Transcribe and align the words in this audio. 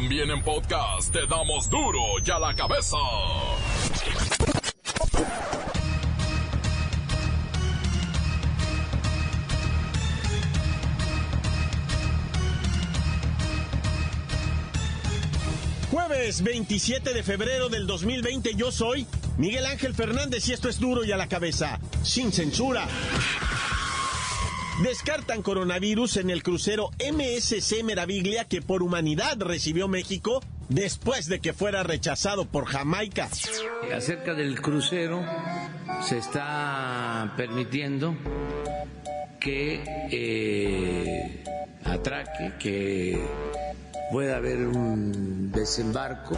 También 0.00 0.30
en 0.30 0.40
podcast 0.44 1.12
te 1.12 1.26
damos 1.26 1.68
duro 1.68 1.98
y 2.24 2.30
a 2.30 2.38
la 2.38 2.54
cabeza. 2.54 2.96
Jueves 15.90 16.44
27 16.44 17.12
de 17.12 17.22
febrero 17.24 17.68
del 17.68 17.88
2020 17.88 18.54
yo 18.54 18.70
soy 18.70 19.04
Miguel 19.36 19.66
Ángel 19.66 19.96
Fernández 19.96 20.48
y 20.48 20.52
esto 20.52 20.68
es 20.68 20.78
duro 20.78 21.04
y 21.04 21.10
a 21.10 21.16
la 21.16 21.26
cabeza, 21.26 21.80
sin 22.04 22.30
censura. 22.30 22.86
Descartan 24.82 25.42
coronavirus 25.42 26.18
en 26.18 26.30
el 26.30 26.44
crucero 26.44 26.90
MSC 27.00 27.82
Meraviglia 27.82 28.44
que 28.44 28.62
por 28.62 28.84
humanidad 28.84 29.36
recibió 29.40 29.88
México 29.88 30.40
después 30.68 31.26
de 31.26 31.40
que 31.40 31.52
fuera 31.52 31.82
rechazado 31.82 32.44
por 32.44 32.66
Jamaica. 32.66 33.28
Acerca 33.92 34.34
del 34.34 34.60
crucero, 34.60 35.24
se 36.00 36.18
está 36.18 37.34
permitiendo 37.36 38.16
que 39.40 39.82
eh, 40.12 41.44
atraque, 41.84 42.52
que 42.60 43.20
pueda 44.12 44.36
haber 44.36 44.58
un 44.58 45.50
desembarco. 45.50 46.36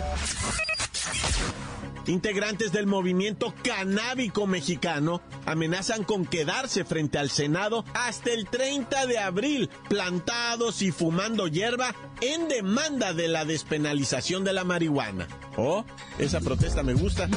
Integrantes 2.10 2.72
del 2.72 2.88
movimiento 2.88 3.54
canábico 3.62 4.48
mexicano 4.48 5.22
amenazan 5.46 6.02
con 6.02 6.26
quedarse 6.26 6.84
frente 6.84 7.18
al 7.18 7.30
Senado 7.30 7.84
hasta 7.94 8.32
el 8.32 8.48
30 8.48 9.06
de 9.06 9.20
abril, 9.20 9.70
plantados 9.88 10.82
y 10.82 10.90
fumando 10.90 11.46
hierba 11.46 11.94
en 12.20 12.48
demanda 12.48 13.12
de 13.12 13.28
la 13.28 13.44
despenalización 13.44 14.42
de 14.42 14.52
la 14.52 14.64
marihuana. 14.64 15.28
Oh, 15.56 15.84
esa 16.18 16.40
protesta 16.40 16.82
me 16.82 16.94
gusta. 16.94 17.28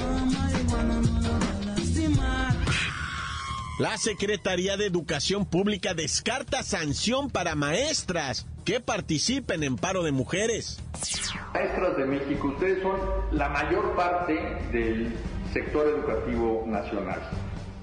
La 3.78 4.00
Secretaría 4.00 4.76
de 4.76 4.88
Educación 4.88 5.46
Pública 5.46 5.94
descarta 5.94 6.64
sanción 6.64 7.30
para 7.30 7.54
maestras 7.54 8.48
que 8.64 8.80
participen 8.80 9.64
en 9.64 9.76
paro 9.76 10.04
de 10.04 10.12
mujeres. 10.12 10.82
Maestras 11.54 11.98
de 11.98 12.06
México, 12.06 12.48
ustedes 12.48 12.82
son 12.82 12.98
la 13.32 13.50
mayor 13.50 13.96
parte 13.96 14.34
del 14.72 15.14
sector 15.52 15.88
educativo 15.88 16.64
nacional. 16.68 17.20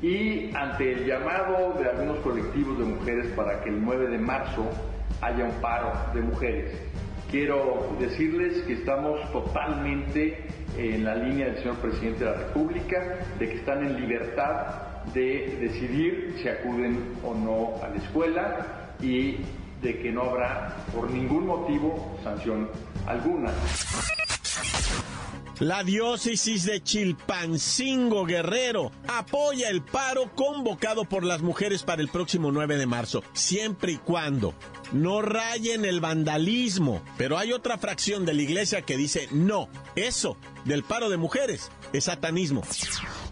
Y 0.02 0.54
ante 0.56 0.92
el 0.92 1.06
llamado 1.06 1.74
de 1.78 1.90
algunos 1.90 2.18
colectivos 2.20 2.78
de 2.78 2.84
mujeres 2.84 3.26
para 3.36 3.62
que 3.62 3.68
el 3.68 3.84
9 3.84 4.08
de 4.08 4.18
marzo 4.18 4.66
haya 5.20 5.44
un 5.44 5.60
paro 5.60 5.92
de 6.14 6.22
mujeres, 6.22 6.72
quiero 7.30 7.94
decirles 8.00 8.62
que 8.62 8.74
estamos 8.74 9.20
totalmente 9.30 10.46
en 10.76 11.04
la 11.04 11.14
línea 11.14 11.46
del 11.46 11.58
señor 11.58 11.76
presidente 11.76 12.24
de 12.24 12.30
la 12.30 12.36
República, 12.38 13.18
de 13.38 13.48
que 13.48 13.56
están 13.56 13.84
en 13.86 14.00
libertad 14.00 14.90
de 15.12 15.58
decidir 15.60 16.36
si 16.40 16.48
acuden 16.48 17.14
o 17.24 17.34
no 17.34 17.82
a 17.84 17.88
la 17.88 17.96
escuela 17.96 18.94
y 19.02 19.38
de 19.82 19.98
que 20.00 20.12
no 20.12 20.22
habrá 20.22 20.76
por 20.94 21.10
ningún 21.10 21.46
motivo 21.46 22.18
sanción 22.22 22.68
alguna. 23.06 23.52
La 25.60 25.84
diócesis 25.84 26.64
de 26.64 26.82
Chilpancingo 26.82 28.24
Guerrero 28.24 28.92
apoya 29.06 29.68
el 29.68 29.82
paro 29.82 30.30
convocado 30.34 31.04
por 31.04 31.22
las 31.22 31.42
mujeres 31.42 31.82
para 31.82 32.00
el 32.00 32.08
próximo 32.08 32.50
9 32.50 32.78
de 32.78 32.86
marzo, 32.86 33.22
siempre 33.34 33.92
y 33.92 33.96
cuando 33.98 34.54
no 34.92 35.22
rayen 35.22 35.84
el 35.84 36.00
vandalismo. 36.00 37.02
Pero 37.16 37.38
hay 37.38 37.52
otra 37.52 37.78
fracción 37.78 38.24
de 38.24 38.34
la 38.34 38.42
iglesia 38.42 38.82
que 38.82 38.96
dice 38.96 39.28
no, 39.32 39.68
eso 39.96 40.36
del 40.64 40.82
paro 40.82 41.10
de 41.10 41.16
mujeres 41.16 41.70
es 41.92 42.04
satanismo. 42.04 42.62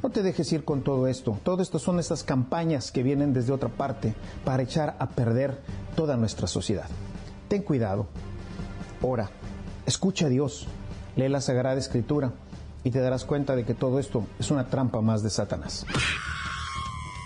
No 0.02 0.10
te 0.10 0.22
dejes 0.22 0.52
ir 0.52 0.64
con 0.64 0.82
todo 0.82 1.06
esto. 1.06 1.38
Todo 1.42 1.62
esto 1.62 1.78
son 1.78 1.98
estas 1.98 2.24
campañas 2.24 2.92
que 2.92 3.02
vienen 3.02 3.32
desde 3.32 3.52
otra 3.52 3.68
parte 3.68 4.14
para 4.44 4.62
echar 4.62 4.96
a 4.98 5.08
perder 5.10 5.60
toda 5.96 6.16
nuestra 6.16 6.46
sociedad. 6.46 6.88
Ten 7.48 7.62
cuidado. 7.62 8.08
Ora. 9.02 9.30
Escucha 9.86 10.26
a 10.26 10.28
Dios 10.28 10.68
lee 11.18 11.28
la 11.28 11.40
Sagrada 11.40 11.78
Escritura 11.78 12.32
y 12.84 12.90
te 12.90 13.00
darás 13.00 13.24
cuenta 13.24 13.56
de 13.56 13.64
que 13.64 13.74
todo 13.74 13.98
esto 13.98 14.24
es 14.38 14.50
una 14.50 14.68
trampa 14.68 15.00
más 15.00 15.22
de 15.22 15.30
Satanás. 15.30 15.84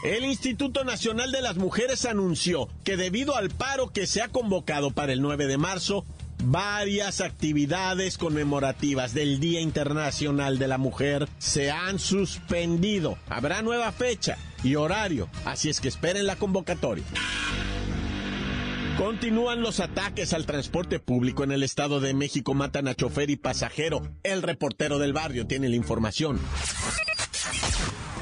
El 0.02 0.24
Instituto 0.24 0.82
Nacional 0.82 1.30
de 1.30 1.42
las 1.42 1.56
Mujeres 1.56 2.06
anunció 2.06 2.68
que 2.82 2.96
debido 2.96 3.36
al 3.36 3.50
paro 3.50 3.92
que 3.92 4.08
se 4.08 4.20
ha 4.20 4.26
convocado 4.26 4.90
para 4.90 5.12
el 5.12 5.22
9 5.22 5.46
de 5.46 5.58
marzo, 5.58 6.04
varias 6.42 7.20
actividades 7.20 8.18
conmemorativas 8.18 9.14
del 9.14 9.38
Día 9.38 9.60
Internacional 9.60 10.58
de 10.58 10.66
la 10.66 10.76
Mujer 10.76 11.28
se 11.38 11.70
han 11.70 12.00
suspendido. 12.00 13.16
Habrá 13.28 13.62
nueva 13.62 13.92
fecha 13.92 14.38
y 14.64 14.74
horario, 14.74 15.28
así 15.44 15.68
es 15.70 15.80
que 15.80 15.86
esperen 15.86 16.26
la 16.26 16.34
convocatoria. 16.34 17.04
Continúan 18.98 19.62
los 19.62 19.78
ataques 19.78 20.32
al 20.32 20.46
transporte 20.46 20.98
público 20.98 21.44
en 21.44 21.52
el 21.52 21.62
Estado 21.62 22.00
de 22.00 22.12
México. 22.12 22.54
Matan 22.54 22.88
a 22.88 22.94
chofer 22.94 23.30
y 23.30 23.36
pasajero. 23.36 24.02
El 24.24 24.42
reportero 24.42 24.98
del 24.98 25.12
barrio 25.12 25.46
tiene 25.46 25.68
la 25.68 25.76
información. 25.76 26.40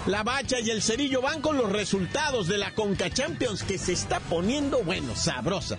La 0.07 0.23
Bacha 0.23 0.61
y 0.61 0.71
el 0.71 0.83
Cerillo 0.83 1.21
van 1.21 1.43
con 1.43 1.57
los 1.57 1.71
resultados 1.71 2.49
de 2.49 2.57
la 2.57 2.75
Conca 2.75 3.11
Champions 3.11 3.63
que 3.63 3.77
se 3.77 3.93
está 3.93 4.19
poniendo, 4.19 4.83
bueno, 4.83 5.15
sabrosa. 5.15 5.77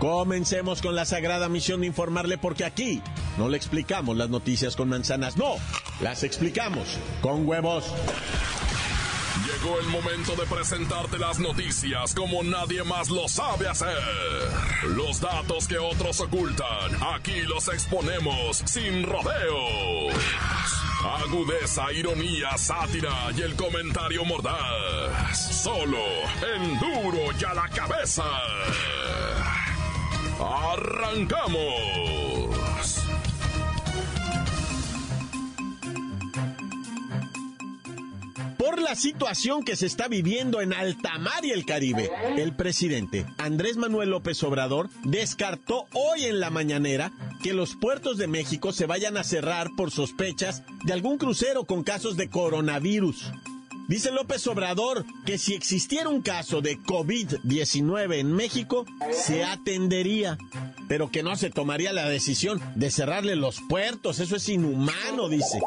Comencemos 0.00 0.82
con 0.82 0.94
la 0.94 1.04
sagrada 1.04 1.48
misión 1.48 1.80
de 1.80 1.86
informarle 1.86 2.38
porque 2.38 2.64
aquí 2.64 3.00
no 3.36 3.48
le 3.48 3.56
explicamos 3.56 4.16
las 4.16 4.30
noticias 4.30 4.74
con 4.76 4.88
manzanas, 4.88 5.36
no, 5.36 5.56
las 6.00 6.22
explicamos 6.24 6.88
con 7.20 7.46
huevos. 7.46 7.84
Llegó 9.46 9.78
el 9.78 9.86
momento 9.86 10.34
de 10.34 10.46
presentarte 10.46 11.18
las 11.18 11.38
noticias 11.38 12.14
como 12.14 12.42
nadie 12.42 12.82
más 12.82 13.08
lo 13.08 13.28
sabe 13.28 13.68
hacer. 13.68 13.96
Los 14.88 15.20
datos 15.20 15.68
que 15.68 15.78
otros 15.78 16.20
ocultan, 16.20 17.00
aquí 17.14 17.40
los 17.42 17.68
exponemos 17.68 18.62
sin 18.66 19.04
rodeos. 19.04 20.14
Agudeza, 21.04 21.92
ironía, 21.92 22.58
sátira 22.58 23.30
y 23.36 23.42
el 23.42 23.54
comentario 23.54 24.24
mordaz. 24.24 25.62
Solo 25.62 25.98
en 26.56 26.78
duro 26.80 27.18
y 27.40 27.44
a 27.44 27.54
la 27.54 27.68
cabeza. 27.68 28.24
¡Arrancamos! 30.40 31.88
Por 38.58 38.80
la 38.82 38.96
situación 38.96 39.62
que 39.62 39.76
se 39.76 39.86
está 39.86 40.08
viviendo 40.08 40.60
en 40.60 40.72
Altamar 40.72 41.44
y 41.44 41.52
el 41.52 41.64
Caribe, 41.64 42.10
el 42.36 42.54
presidente 42.56 43.24
Andrés 43.38 43.76
Manuel 43.76 44.10
López 44.10 44.42
Obrador 44.42 44.90
descartó 45.04 45.86
hoy 45.92 46.24
en 46.24 46.40
la 46.40 46.50
mañanera 46.50 47.12
que 47.42 47.52
los 47.52 47.74
puertos 47.76 48.18
de 48.18 48.26
México 48.26 48.72
se 48.72 48.86
vayan 48.86 49.16
a 49.16 49.24
cerrar 49.24 49.70
por 49.76 49.90
sospechas 49.90 50.62
de 50.84 50.92
algún 50.92 51.18
crucero 51.18 51.64
con 51.64 51.82
casos 51.84 52.16
de 52.16 52.28
coronavirus. 52.28 53.30
Dice 53.88 54.10
López 54.12 54.46
Obrador 54.46 55.06
que 55.24 55.38
si 55.38 55.54
existiera 55.54 56.10
un 56.10 56.20
caso 56.20 56.60
de 56.60 56.78
COVID-19 56.78 58.16
en 58.18 58.32
México, 58.32 58.84
se 59.12 59.44
atendería, 59.44 60.36
pero 60.88 61.10
que 61.10 61.22
no 61.22 61.36
se 61.36 61.48
tomaría 61.48 61.94
la 61.94 62.06
decisión 62.06 62.60
de 62.74 62.90
cerrarle 62.90 63.34
los 63.34 63.62
puertos. 63.66 64.18
Eso 64.20 64.36
es 64.36 64.46
inhumano, 64.50 65.30
dice. 65.30 65.58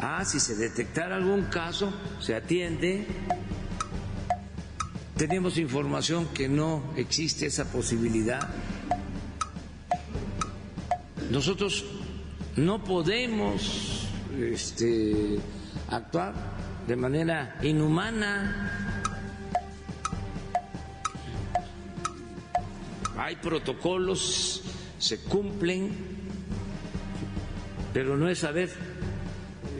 Ah, 0.00 0.24
si 0.24 0.40
se 0.40 0.56
detectara 0.56 1.16
algún 1.16 1.42
caso, 1.44 1.92
se 2.18 2.34
atiende. 2.34 3.06
Tenemos 5.18 5.58
información 5.58 6.26
que 6.32 6.48
no 6.48 6.82
existe 6.96 7.44
esa 7.44 7.70
posibilidad. 7.70 8.48
Nosotros 11.32 11.82
no 12.56 12.84
podemos 12.84 14.06
este, 14.38 15.38
actuar 15.88 16.34
de 16.86 16.94
manera 16.94 17.56
inhumana. 17.62 19.00
Hay 23.16 23.36
protocolos, 23.36 24.60
se 24.98 25.20
cumplen, 25.20 25.90
pero 27.94 28.18
no 28.18 28.28
es 28.28 28.40
saber 28.40 28.68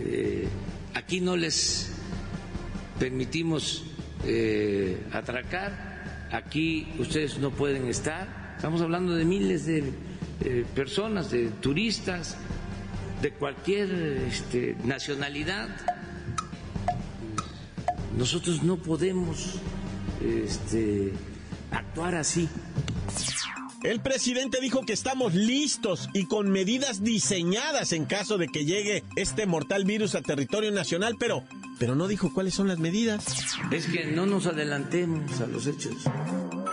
eh, 0.06 0.48
aquí 0.94 1.20
no 1.20 1.36
les 1.36 1.92
permitimos 2.98 3.84
eh, 4.24 5.04
atracar, 5.12 6.28
aquí 6.32 6.94
ustedes 6.98 7.36
no 7.36 7.50
pueden 7.50 7.88
estar. 7.88 8.54
Estamos 8.56 8.80
hablando 8.80 9.14
de 9.14 9.26
miles 9.26 9.66
de 9.66 10.11
eh, 10.44 10.64
personas, 10.74 11.30
de 11.30 11.48
turistas, 11.48 12.36
de 13.20 13.30
cualquier 13.30 13.90
este, 14.28 14.76
nacionalidad. 14.84 15.68
Nosotros 18.16 18.62
no 18.62 18.76
podemos 18.76 19.60
este, 20.20 21.12
actuar 21.70 22.16
así. 22.16 22.48
El 23.84 24.00
presidente 24.00 24.58
dijo 24.60 24.82
que 24.82 24.92
estamos 24.92 25.34
listos 25.34 26.08
y 26.12 26.26
con 26.26 26.50
medidas 26.50 27.02
diseñadas 27.02 27.92
en 27.92 28.04
caso 28.04 28.38
de 28.38 28.46
que 28.48 28.64
llegue 28.64 29.02
este 29.16 29.46
mortal 29.46 29.84
virus 29.84 30.14
a 30.14 30.22
territorio 30.22 30.70
nacional, 30.70 31.16
pero, 31.18 31.44
pero 31.78 31.94
no 31.96 32.06
dijo 32.06 32.32
cuáles 32.32 32.54
son 32.54 32.68
las 32.68 32.78
medidas. 32.78 33.24
Es 33.70 33.86
que 33.86 34.06
no 34.06 34.26
nos 34.26 34.46
adelantemos 34.46 35.40
a 35.40 35.46
los 35.46 35.66
hechos. 35.66 35.94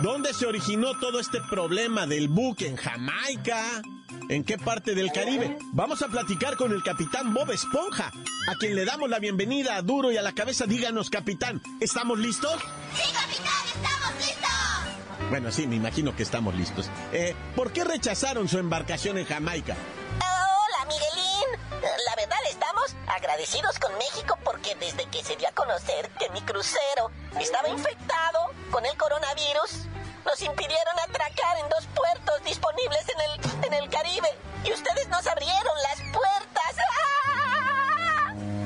¿Dónde 0.02 0.32
se 0.32 0.46
originó 0.46 0.98
todo 0.98 1.20
este 1.20 1.42
problema 1.42 2.06
del 2.06 2.28
buque? 2.28 2.66
¿En 2.66 2.76
Jamaica? 2.76 3.82
¿En 4.30 4.44
qué 4.44 4.56
parte 4.56 4.94
del 4.94 5.12
Caribe? 5.12 5.58
Vamos 5.72 6.00
a 6.00 6.08
platicar 6.08 6.56
con 6.56 6.72
el 6.72 6.82
capitán 6.82 7.34
Bob 7.34 7.50
Esponja, 7.50 8.10
a 8.48 8.54
quien 8.58 8.76
le 8.76 8.86
damos 8.86 9.10
la 9.10 9.18
bienvenida 9.18 9.76
a 9.76 9.82
Duro 9.82 10.10
y 10.10 10.16
a 10.16 10.22
la 10.22 10.32
cabeza. 10.32 10.64
Díganos, 10.64 11.10
capitán, 11.10 11.60
¿estamos 11.80 12.18
listos? 12.18 12.62
¡Sí, 12.94 13.12
capitán, 13.12 13.66
estamos 13.66 14.26
listos! 14.26 15.28
Bueno, 15.28 15.52
sí, 15.52 15.66
me 15.66 15.76
imagino 15.76 16.16
que 16.16 16.22
estamos 16.22 16.54
listos. 16.54 16.88
Eh, 17.12 17.36
¿Por 17.54 17.70
qué 17.70 17.84
rechazaron 17.84 18.48
su 18.48 18.58
embarcación 18.58 19.18
en 19.18 19.26
Jamaica? 19.26 19.76
Hola, 20.16 20.86
Miguelín. 20.86 21.60
La 22.06 22.16
verdad 22.16 22.38
estamos 22.48 22.96
agradecidos 23.06 23.78
con 23.78 23.92
México 23.98 24.38
porque 24.44 24.74
desde 24.76 25.04
que 25.10 25.22
se 25.22 25.36
dio 25.36 25.48
a 25.48 25.52
conocer 25.52 26.10
que 26.18 26.30
mi 26.30 26.40
crucero 26.40 27.10
estaba 27.38 27.68
infectado 27.68 28.50
con 28.70 28.86
el 28.86 28.96
coronavirus, 28.96 29.88
nos 30.24 30.42
impidieron 30.42 30.98
atracar 31.08 31.58
en 31.62 31.68
dos 31.68 31.86
puertos 31.94 32.44
disponibles 32.44 33.04
en 33.08 33.20
el, 33.20 33.66
en 33.66 33.84
el 33.84 33.90
Caribe 33.90 34.28
y 34.64 34.72
ustedes 34.72 35.08
nos 35.08 35.26
abrieron 35.26 35.76
las 35.82 36.00
puertas. 36.12 36.50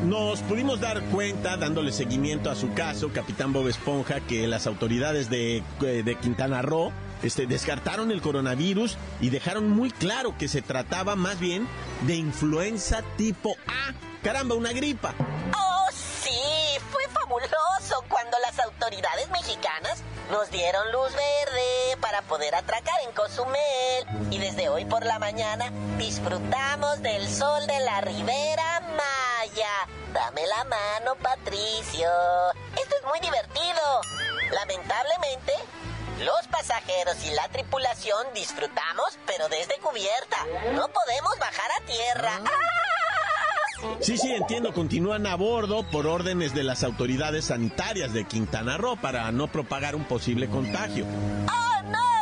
Nos 0.05 0.41
pudimos 0.41 0.81
dar 0.81 1.03
cuenta, 1.05 1.57
dándole 1.57 1.91
seguimiento 1.91 2.51
a 2.51 2.55
su 2.55 2.75
caso, 2.75 3.11
capitán 3.13 3.55
Bob 3.55 3.69
Esponja, 3.69 4.21
que 4.21 4.47
las 4.47 4.67
autoridades 4.67 5.31
de, 5.31 5.63
eh, 5.81 6.03
de 6.05 6.15
Quintana 6.17 6.61
Roo 6.61 6.93
este, 7.23 7.47
descartaron 7.47 8.11
el 8.11 8.21
coronavirus 8.21 8.99
y 9.23 9.31
dejaron 9.31 9.71
muy 9.71 9.91
claro 9.91 10.37
que 10.37 10.47
se 10.47 10.61
trataba 10.61 11.17
más 11.17 11.41
bien 11.41 11.67
de 12.03 12.17
influenza 12.17 13.03
tipo 13.17 13.57
A. 13.67 13.95
Caramba, 14.23 14.55
una 14.55 14.73
gripa. 14.73 15.15
¡Oh, 15.57 15.87
sí! 15.91 16.31
Fue 16.91 17.03
fabuloso 17.09 18.05
cuando 18.09 18.37
las 18.41 18.59
autoridades 18.59 19.31
mexicanas 19.31 20.03
nos 20.31 20.51
dieron 20.51 20.91
luz 20.93 21.13
verde 21.13 21.97
para 22.01 22.23
poder 22.23 22.55
atracar 22.55 23.01
en 23.07 23.13
Cozumel. 23.13 24.07
Y 24.31 24.39
desde 24.39 24.69
hoy 24.69 24.85
por 24.85 25.05
la 25.05 25.19
mañana 25.19 25.71
disfrutamos 25.99 27.03
del 27.03 27.29
sol 27.29 27.67
de 27.67 27.81
la 27.81 28.01
Ribera 28.01 28.81
Maya. 28.81 29.89
Dame 30.13 30.47
la 30.47 30.65
mano, 30.65 31.17
Patricio. 31.17 32.09
Esto 32.77 32.97
es 32.97 33.05
muy 33.07 33.21
divertido. 33.21 34.01
Lamentablemente, 34.51 35.53
los 36.21 36.47
pasajeros 36.49 37.23
y 37.25 37.31
la 37.35 37.49
tripulación 37.49 38.27
disfrutamos, 38.35 39.19
pero 39.27 39.49
desde 39.49 39.79
cubierta. 39.79 40.39
No 40.73 40.89
podemos 40.89 41.39
bajar 41.39 41.71
a 41.81 41.87
tierra. 41.87 42.41
Sí, 44.01 44.19
sí, 44.19 44.33
entiendo, 44.33 44.73
continúan 44.73 45.27
a 45.27 45.35
bordo 45.35 45.83
por 45.85 46.07
órdenes 46.07 46.55
de 46.55 46.63
las 46.63 46.85
autoridades 46.85 47.47
sanitarias 47.47 48.13
de 48.13 48.25
Quintana 48.25 48.77
Roo 48.77 48.97
para 48.97 49.31
no 49.33 49.49
propagar 49.49 49.97
un 49.97 50.05
posible 50.05 50.49
contagio. 50.49 51.07
¡Oh, 51.07 51.83
no, 51.91 52.14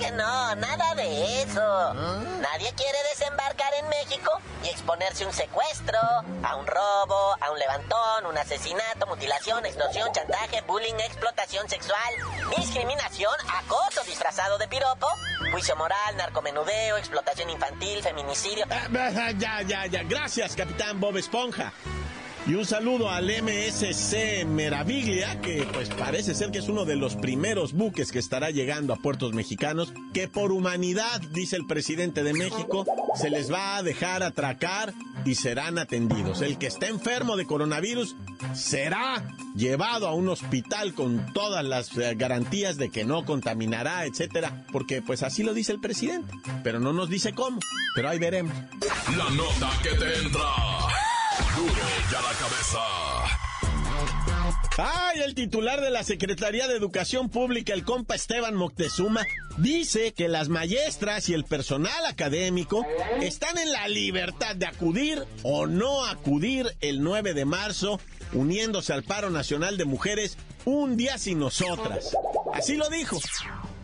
que 0.00 0.10
no! 0.12 0.54
Nada 0.56 0.94
de 0.94 1.42
eso. 1.42 1.94
Nadie 2.40 2.72
quiere 2.74 2.98
desembarcar 3.10 3.72
en 3.80 3.88
México 3.88 4.32
y 4.64 4.68
exponerse 4.68 5.24
a 5.24 5.26
un 5.28 5.32
secuestro, 5.32 5.98
a 6.42 6.56
un 6.56 6.66
robo, 6.66 7.36
a 7.40 7.50
un 7.52 7.58
levantón, 7.58 8.26
un 8.26 8.38
asesinato, 8.38 9.06
mutilación, 9.06 9.64
extorsión, 9.66 10.10
chantaje, 10.12 10.62
bullying, 10.62 10.94
explotación 10.94 11.68
sexual, 11.68 12.14
discriminación, 12.56 13.32
acoso 13.58 14.02
disfrazado 14.04 14.58
de 14.58 14.68
piropo, 14.68 15.06
juicio 15.52 15.76
moral, 15.76 16.16
narcomenudeo, 16.16 16.96
explotación 16.96 17.50
infantil, 17.50 18.02
feminicidio. 18.02 18.64
Ah, 18.70 19.30
Ya, 19.36 19.62
ya, 19.62 19.86
ya. 19.86 20.02
Gracias, 20.04 20.56
capitán 20.56 20.98
Bob 20.98 21.16
Esponja. 21.18 21.72
Y 22.46 22.54
un 22.54 22.64
saludo 22.64 23.10
al 23.10 23.26
MSC 23.26 24.44
Meraviglia, 24.46 25.40
que 25.40 25.66
pues 25.72 25.90
parece 25.90 26.34
ser 26.34 26.50
que 26.50 26.58
es 26.58 26.68
uno 26.68 26.84
de 26.84 26.96
los 26.96 27.14
primeros 27.16 27.74
buques 27.74 28.10
que 28.10 28.18
estará 28.18 28.50
llegando 28.50 28.94
a 28.94 28.96
puertos 28.96 29.34
mexicanos, 29.34 29.92
que 30.14 30.26
por 30.26 30.50
humanidad, 30.50 31.20
dice 31.32 31.56
el 31.56 31.66
presidente 31.66 32.22
de 32.24 32.32
México, 32.32 32.86
se 33.14 33.30
les 33.30 33.52
va 33.52 33.76
a 33.76 33.82
dejar 33.82 34.22
atracar 34.22 34.94
y 35.24 35.34
serán 35.34 35.78
atendidos. 35.78 36.40
El 36.40 36.56
que 36.56 36.66
esté 36.66 36.88
enfermo 36.88 37.36
de 37.36 37.46
coronavirus 37.46 38.16
será 38.54 39.22
llevado 39.54 40.08
a 40.08 40.14
un 40.14 40.28
hospital 40.30 40.94
con 40.94 41.32
todas 41.34 41.64
las 41.64 41.96
eh, 41.98 42.14
garantías 42.16 42.78
de 42.78 42.90
que 42.90 43.04
no 43.04 43.24
contaminará, 43.26 44.06
etcétera, 44.06 44.64
porque 44.72 45.02
pues 45.02 45.22
así 45.22 45.42
lo 45.42 45.52
dice 45.52 45.72
el 45.72 45.80
presidente, 45.80 46.32
pero 46.64 46.80
no 46.80 46.94
nos 46.94 47.10
dice 47.10 47.34
cómo, 47.34 47.60
pero 47.94 48.08
ahí 48.08 48.18
veremos. 48.18 48.54
La 49.16 49.28
nota 49.30 49.70
que 49.82 49.90
te 49.90 50.18
entra. 50.18 50.79
Duro 51.56 51.82
ya 52.10 52.20
la 52.20 52.32
cabeza. 52.38 52.80
Ay, 54.78 55.20
el 55.22 55.34
titular 55.34 55.80
de 55.80 55.90
la 55.90 56.04
Secretaría 56.04 56.68
de 56.68 56.76
Educación 56.76 57.28
Pública, 57.28 57.72
el 57.72 57.84
compa 57.84 58.14
Esteban 58.14 58.54
Moctezuma, 58.54 59.26
dice 59.58 60.12
que 60.12 60.28
las 60.28 60.48
maestras 60.48 61.28
y 61.28 61.34
el 61.34 61.44
personal 61.44 62.06
académico 62.06 62.86
están 63.20 63.58
en 63.58 63.72
la 63.72 63.88
libertad 63.88 64.56
de 64.56 64.66
acudir 64.66 65.24
o 65.42 65.66
no 65.66 66.06
acudir 66.06 66.74
el 66.80 67.02
9 67.02 67.34
de 67.34 67.44
marzo, 67.44 68.00
uniéndose 68.32 68.92
al 68.92 69.02
paro 69.02 69.30
nacional 69.30 69.76
de 69.76 69.84
mujeres 69.84 70.38
un 70.64 70.96
día 70.96 71.18
sin 71.18 71.38
nosotras. 71.38 72.16
Así 72.54 72.76
lo 72.76 72.88
dijo. 72.88 73.18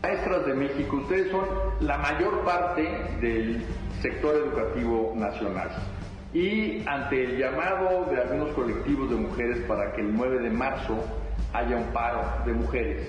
Maestras 0.03 0.47
de 0.47 0.55
México, 0.55 0.97
ustedes 0.97 1.31
son 1.31 1.47
la 1.81 1.99
mayor 1.99 2.45
parte 2.45 2.83
del 3.21 3.65
sector 4.01 4.37
educativo 4.37 5.13
nacional. 5.17 5.96
Y 6.33 6.83
ante 6.87 7.25
el 7.25 7.39
llamado 7.39 8.07
de 8.11 8.21
algunos 8.21 8.55
colectivos 8.55 9.11
de 9.11 9.17
mujeres 9.17 9.59
para 9.67 9.93
que 9.93 10.03
el 10.03 10.15
9 10.15 10.41
de 10.41 10.51
marzo 10.51 10.99
haya 11.53 11.77
un 11.77 11.93
paro 11.93 12.45
de 12.45 12.53
mujeres, 12.53 13.09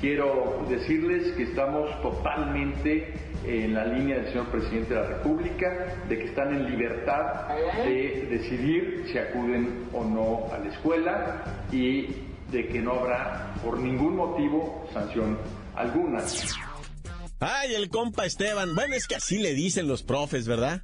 quiero 0.00 0.66
decirles 0.68 1.32
que 1.36 1.44
estamos 1.44 1.90
totalmente 2.02 3.14
en 3.44 3.74
la 3.74 3.84
línea 3.84 4.16
del 4.16 4.28
señor 4.28 4.46
presidente 4.48 4.94
de 4.94 5.00
la 5.00 5.06
República, 5.06 5.96
de 6.08 6.18
que 6.18 6.24
están 6.24 6.54
en 6.54 6.70
libertad 6.70 7.48
de 7.84 8.26
decidir 8.30 9.04
si 9.10 9.18
acuden 9.18 9.88
o 9.92 10.04
no 10.04 10.52
a 10.52 10.58
la 10.58 10.72
escuela 10.72 11.44
y 11.70 12.08
de 12.50 12.68
que 12.68 12.80
no 12.80 12.92
habrá 12.92 13.54
por 13.62 13.78
ningún 13.78 14.16
motivo 14.16 14.86
sanción 14.92 15.38
alguna. 15.74 16.22
Ay, 17.40 17.74
el 17.74 17.88
compa 17.88 18.24
Esteban. 18.24 18.74
Bueno, 18.74 18.94
es 18.94 19.06
que 19.06 19.16
así 19.16 19.38
le 19.38 19.54
dicen 19.54 19.88
los 19.88 20.02
profes, 20.02 20.46
¿verdad? 20.46 20.82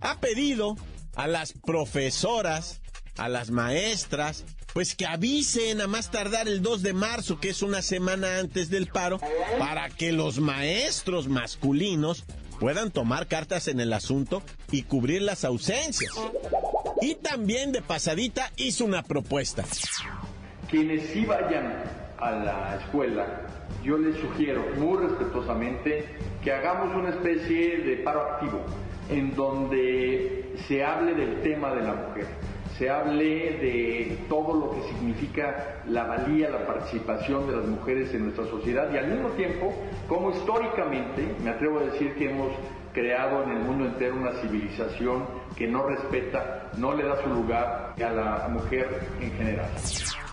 Ha 0.00 0.18
pedido 0.20 0.76
a 1.16 1.26
las 1.26 1.52
profesoras, 1.52 2.80
a 3.16 3.28
las 3.28 3.50
maestras, 3.50 4.44
pues 4.72 4.96
que 4.96 5.06
avisen 5.06 5.80
a 5.80 5.86
más 5.86 6.10
tardar 6.10 6.48
el 6.48 6.60
2 6.60 6.82
de 6.82 6.92
marzo, 6.92 7.38
que 7.38 7.50
es 7.50 7.62
una 7.62 7.80
semana 7.80 8.38
antes 8.38 8.70
del 8.70 8.88
paro, 8.88 9.20
para 9.58 9.88
que 9.88 10.12
los 10.12 10.40
maestros 10.40 11.28
masculinos 11.28 12.24
puedan 12.58 12.90
tomar 12.90 13.28
cartas 13.28 13.68
en 13.68 13.80
el 13.80 13.92
asunto 13.92 14.42
y 14.72 14.82
cubrir 14.82 15.22
las 15.22 15.44
ausencias. 15.44 16.12
Y 17.00 17.14
también 17.14 17.70
de 17.70 17.82
pasadita 17.82 18.50
hizo 18.56 18.84
una 18.84 19.02
propuesta. 19.02 19.64
Quienes 20.68 21.10
sí 21.10 21.24
vayan 21.24 21.84
a 22.18 22.30
la 22.32 22.80
escuela, 22.80 23.46
yo 23.84 23.96
les 23.98 24.16
sugiero 24.18 24.64
muy 24.76 24.98
respetuosamente 24.98 26.16
que 26.42 26.52
hagamos 26.52 26.96
una 26.96 27.10
especie 27.10 27.78
de 27.78 27.96
paro 27.98 28.22
activo, 28.22 28.64
en 29.08 29.36
donde 29.36 30.43
se 30.66 30.84
hable 30.84 31.14
del 31.14 31.42
tema 31.42 31.72
de 31.74 31.82
la 31.82 31.94
mujer, 31.94 32.26
se 32.78 32.90
hable 32.90 33.58
de 33.58 34.18
todo 34.28 34.54
lo 34.54 34.70
que 34.72 34.82
significa 34.88 35.82
la 35.86 36.04
valía, 36.04 36.50
la 36.50 36.66
participación 36.66 37.46
de 37.48 37.56
las 37.56 37.66
mujeres 37.66 38.12
en 38.14 38.24
nuestra 38.24 38.46
sociedad 38.46 38.92
y 38.92 38.96
al 38.96 39.08
mismo 39.08 39.28
tiempo, 39.30 39.72
como 40.08 40.30
históricamente, 40.30 41.34
me 41.42 41.50
atrevo 41.50 41.80
a 41.80 41.84
decir 41.84 42.14
que 42.14 42.30
hemos 42.30 42.52
creado 42.92 43.42
en 43.44 43.50
el 43.50 43.58
mundo 43.58 43.86
entero 43.86 44.16
una 44.16 44.32
civilización 44.40 45.26
que 45.56 45.66
no 45.66 45.86
respeta, 45.86 46.70
no 46.78 46.94
le 46.94 47.04
da 47.04 47.22
su 47.22 47.28
lugar 47.28 47.94
a 47.96 48.10
la 48.10 48.48
mujer 48.48 48.88
en 49.20 49.30
general. 49.32 49.70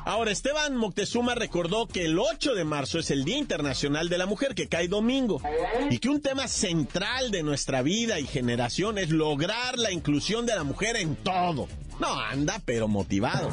Ahora, 0.03 0.31
Esteban 0.31 0.75
Moctezuma 0.75 1.35
recordó 1.35 1.87
que 1.87 2.05
el 2.05 2.17
8 2.17 2.55
de 2.55 2.63
marzo 2.63 2.97
es 2.99 3.11
el 3.11 3.23
Día 3.23 3.37
Internacional 3.37 4.09
de 4.09 4.17
la 4.17 4.25
Mujer, 4.25 4.55
que 4.55 4.67
cae 4.67 4.87
domingo, 4.87 5.41
y 5.89 5.99
que 5.99 6.09
un 6.09 6.21
tema 6.21 6.47
central 6.47 7.29
de 7.29 7.43
nuestra 7.43 7.81
vida 7.81 8.19
y 8.19 8.25
generación 8.25 8.97
es 8.97 9.11
lograr 9.11 9.77
la 9.77 9.91
inclusión 9.91 10.45
de 10.45 10.55
la 10.55 10.63
mujer 10.63 10.95
en 10.97 11.15
todo. 11.15 11.67
No 11.99 12.19
anda, 12.19 12.59
pero 12.65 12.87
motivado. 12.87 13.49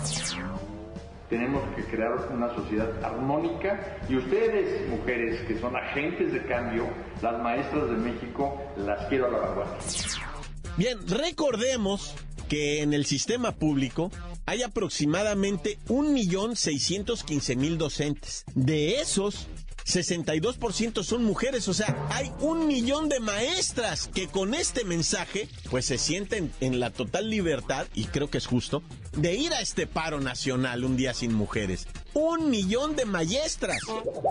Tenemos 1.29 1.63
que 1.77 1.85
crear 1.85 2.13
una 2.33 2.55
sociedad 2.55 3.05
armónica 3.05 3.99
y 4.09 4.17
ustedes, 4.17 4.89
mujeres 4.89 5.47
que 5.47 5.61
son 5.61 5.77
agentes 5.77 6.33
de 6.33 6.47
cambio, 6.47 6.89
las 7.21 7.43
maestras 7.43 7.91
de 7.91 7.97
México, 7.97 8.59
las 8.79 9.07
quiero 9.09 9.27
a 9.27 9.31
la 9.31 9.39
vanguardia. 9.39 9.79
Bien, 10.79 10.99
recordemos 11.07 12.15
que 12.49 12.83
en 12.83 12.95
el 12.95 13.07
sistema 13.07 13.53
público 13.55 14.11
hay 14.47 14.63
aproximadamente 14.63 15.79
1.615.000 15.89 17.77
docentes. 17.77 18.45
De 18.55 19.01
esos, 19.01 19.47
62% 19.85 21.03
son 21.03 21.25
mujeres, 21.25 21.67
o 21.69 21.75
sea, 21.75 21.97
hay 22.11 22.31
un 22.41 22.67
millón 22.67 23.09
de 23.09 23.21
maestras 23.21 24.09
que 24.13 24.29
con 24.29 24.55
este 24.55 24.85
mensaje 24.85 25.49
pues 25.71 25.87
se 25.87 25.97
sienten 25.97 26.53
en 26.61 26.79
la 26.79 26.91
total 26.91 27.31
libertad, 27.31 27.87
y 27.95 28.05
creo 28.05 28.29
que 28.29 28.39
es 28.39 28.47
justo, 28.47 28.83
de 29.13 29.35
ir 29.35 29.55
a 29.55 29.61
este 29.61 29.87
paro 29.87 30.21
nacional 30.21 30.85
un 30.85 30.97
día 30.97 31.15
sin 31.15 31.33
mujeres. 31.33 31.87
Un 32.13 32.51
millón 32.51 32.97
de 32.97 33.07
maestras. 33.07 33.81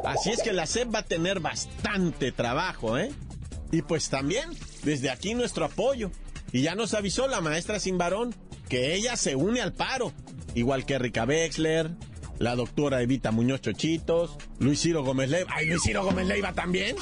Así 0.03 0.29
es 0.31 0.41
que 0.41 0.53
la 0.53 0.67
SEP 0.67 0.93
va 0.93 0.99
a 0.99 1.05
tener 1.05 1.39
bastante 1.39 2.31
trabajo, 2.31 2.97
¿eh? 2.97 3.11
Y 3.71 3.81
pues 3.81 4.09
también, 4.09 4.49
desde 4.83 5.09
aquí 5.09 5.33
nuestro 5.33 5.65
apoyo. 5.65 6.11
Y 6.57 6.63
ya 6.63 6.73
nos 6.73 6.95
avisó 6.95 7.27
la 7.27 7.39
maestra 7.39 7.79
sin 7.79 7.99
varón 7.99 8.33
que 8.67 8.95
ella 8.95 9.15
se 9.15 9.35
une 9.35 9.61
al 9.61 9.73
paro, 9.73 10.11
igual 10.55 10.87
que 10.87 10.95
Erika 10.95 11.23
Wexler, 11.23 11.91
la 12.39 12.55
doctora 12.55 13.03
Evita 13.03 13.29
Muñoz 13.29 13.61
Chochitos, 13.61 14.37
Luis 14.57 14.81
Ciro 14.81 15.03
Gómez 15.03 15.29
Leiva. 15.29 15.51
¡Ay, 15.55 15.67
Luis 15.67 15.83
Ciro 15.83 16.03
Gómez 16.03 16.25
Leiva 16.25 16.53
también! 16.53 16.95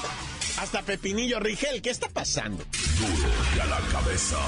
Hasta 0.60 0.82
Pepinillo 0.82 1.40
Rigel, 1.40 1.82
¿qué 1.82 1.90
está 1.90 2.10
pasando? 2.10 2.66
Duro 3.00 3.30
y 3.56 3.60
a 3.62 3.66
la 3.66 3.80
cabeza. 3.94 4.40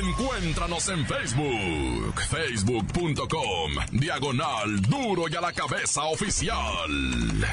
Encuéntranos 0.00 0.88
en 0.90 1.04
Facebook, 1.04 2.20
facebook.com, 2.30 3.72
diagonal 3.90 4.80
Duro 4.82 5.24
y 5.28 5.34
a 5.34 5.40
la 5.40 5.52
cabeza 5.52 6.04
oficial. 6.04 7.48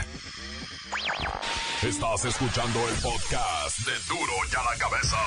Estás 1.83 2.25
escuchando 2.25 2.79
el 2.87 2.95
podcast 3.01 3.79
de 3.79 3.91
Duro 4.07 4.33
y 4.51 4.55
a 4.55 4.63
la 4.71 4.77
cabeza. 4.77 5.17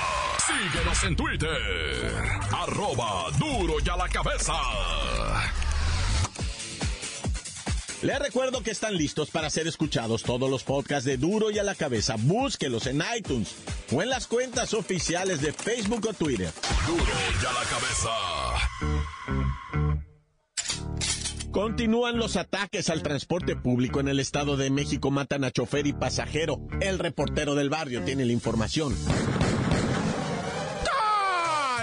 Síguenos 0.46 1.02
en 1.02 1.16
Twitter, 1.16 2.14
arroba 2.52 3.28
Duro 3.36 3.74
y 3.84 3.88
a 3.88 3.96
la 3.96 4.08
cabeza. 4.08 4.52
Les 8.02 8.18
recuerdo 8.20 8.62
que 8.62 8.70
están 8.70 8.94
listos 8.96 9.30
para 9.30 9.50
ser 9.50 9.66
escuchados 9.66 10.22
todos 10.22 10.48
los 10.48 10.62
podcasts 10.62 11.04
de 11.04 11.16
Duro 11.16 11.50
y 11.50 11.58
a 11.58 11.64
la 11.64 11.74
cabeza. 11.74 12.14
Búsquelos 12.18 12.86
en 12.86 13.02
iTunes 13.16 13.56
o 13.92 14.00
en 14.00 14.08
las 14.08 14.28
cuentas 14.28 14.74
oficiales 14.74 15.40
de 15.40 15.52
Facebook 15.52 16.06
o 16.08 16.12
Twitter. 16.12 16.52
Duro 16.86 17.02
y 17.42 17.46
a 17.46 17.52
la 17.52 17.64
cabeza. 17.64 18.10
Continúan 21.54 22.18
los 22.18 22.34
ataques 22.34 22.90
al 22.90 23.04
transporte 23.04 23.54
público 23.54 24.00
en 24.00 24.08
el 24.08 24.18
Estado 24.18 24.56
de 24.56 24.70
México. 24.70 25.12
Matan 25.12 25.44
a 25.44 25.52
chofer 25.52 25.86
y 25.86 25.92
pasajero. 25.92 26.58
El 26.80 26.98
reportero 26.98 27.54
del 27.54 27.70
barrio 27.70 28.02
tiene 28.02 28.24
la 28.24 28.32
información. 28.32 28.92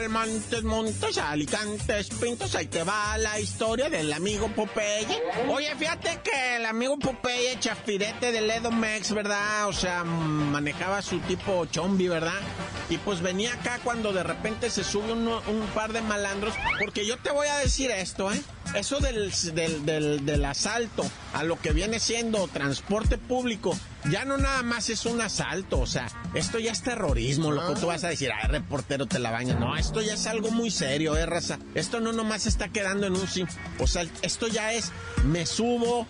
Montes, 0.09 0.63
Montes, 0.63 1.17
Alicantes, 1.17 2.09
Pintos, 2.09 2.53
ahí 2.55 2.65
te 2.65 2.83
va 2.83 3.17
la 3.17 3.39
historia 3.39 3.89
del 3.89 4.11
amigo 4.11 4.49
Popeye. 4.49 5.21
Oye, 5.47 5.73
fíjate 5.77 6.19
que 6.21 6.57
el 6.57 6.65
amigo 6.65 6.99
Popeye, 6.99 7.57
chafirete 7.59 8.33
del 8.33 8.49
Edomex, 8.49 9.13
¿verdad? 9.13 9.69
O 9.69 9.73
sea, 9.73 10.03
manejaba 10.03 11.01
su 11.01 11.19
tipo 11.19 11.65
chombi, 11.67 12.09
¿verdad? 12.09 12.41
Y 12.89 12.97
pues 12.97 13.21
venía 13.21 13.53
acá 13.53 13.79
cuando 13.83 14.11
de 14.11 14.23
repente 14.23 14.69
se 14.69 14.83
sube 14.83 15.13
un, 15.13 15.25
un 15.27 15.67
par 15.73 15.93
de 15.93 16.01
malandros, 16.01 16.55
porque 16.77 17.05
yo 17.05 17.17
te 17.17 17.31
voy 17.31 17.47
a 17.47 17.57
decir 17.59 17.89
esto, 17.89 18.31
¿eh? 18.33 18.41
Eso 18.75 18.99
del, 18.99 19.31
del, 19.53 19.85
del, 19.85 20.25
del 20.25 20.45
asalto 20.45 21.03
a 21.33 21.43
lo 21.43 21.59
que 21.59 21.73
viene 21.73 21.99
siendo 21.99 22.47
transporte 22.47 23.17
público, 23.17 23.77
ya 24.09 24.25
no 24.25 24.37
nada 24.37 24.63
más 24.63 24.89
es 24.89 25.05
un 25.05 25.19
asalto, 25.21 25.79
o 25.79 25.85
sea, 25.85 26.07
esto 26.33 26.57
ya 26.57 26.71
es 26.71 26.81
terrorismo, 26.81 27.51
lo 27.51 27.67
que 27.67 27.79
tú 27.79 27.87
vas 27.87 28.03
a 28.03 28.09
decir, 28.09 28.31
ay, 28.31 28.47
reportero 28.49 29.07
te 29.07 29.19
la 29.19 29.31
baña. 29.31 29.55
No, 29.55 29.75
esto 29.75 30.01
ya 30.01 30.13
es 30.13 30.25
algo 30.25 30.51
muy 30.51 30.71
serio, 30.71 31.17
eh, 31.17 31.25
raza. 31.25 31.59
Esto 31.75 31.99
no 31.99 32.13
nomás 32.13 32.47
está 32.47 32.69
quedando 32.69 33.07
en 33.07 33.13
un 33.13 33.27
sim. 33.27 33.45
O 33.79 33.87
sea, 33.87 34.05
esto 34.21 34.47
ya 34.47 34.73
es, 34.73 34.91
me 35.25 35.45
subo, 35.45 36.07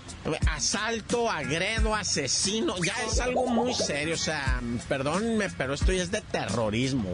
asalto, 0.52 1.30
agredo, 1.30 1.96
asesino, 1.96 2.76
ya 2.78 2.94
es 3.08 3.20
algo 3.20 3.48
muy 3.48 3.74
serio, 3.74 4.16
o 4.16 4.20
sea, 4.20 4.62
perdónenme, 4.88 5.50
pero 5.58 5.74
esto 5.74 5.92
ya 5.92 6.04
es 6.04 6.12
de 6.12 6.22
terrorismo. 6.22 7.12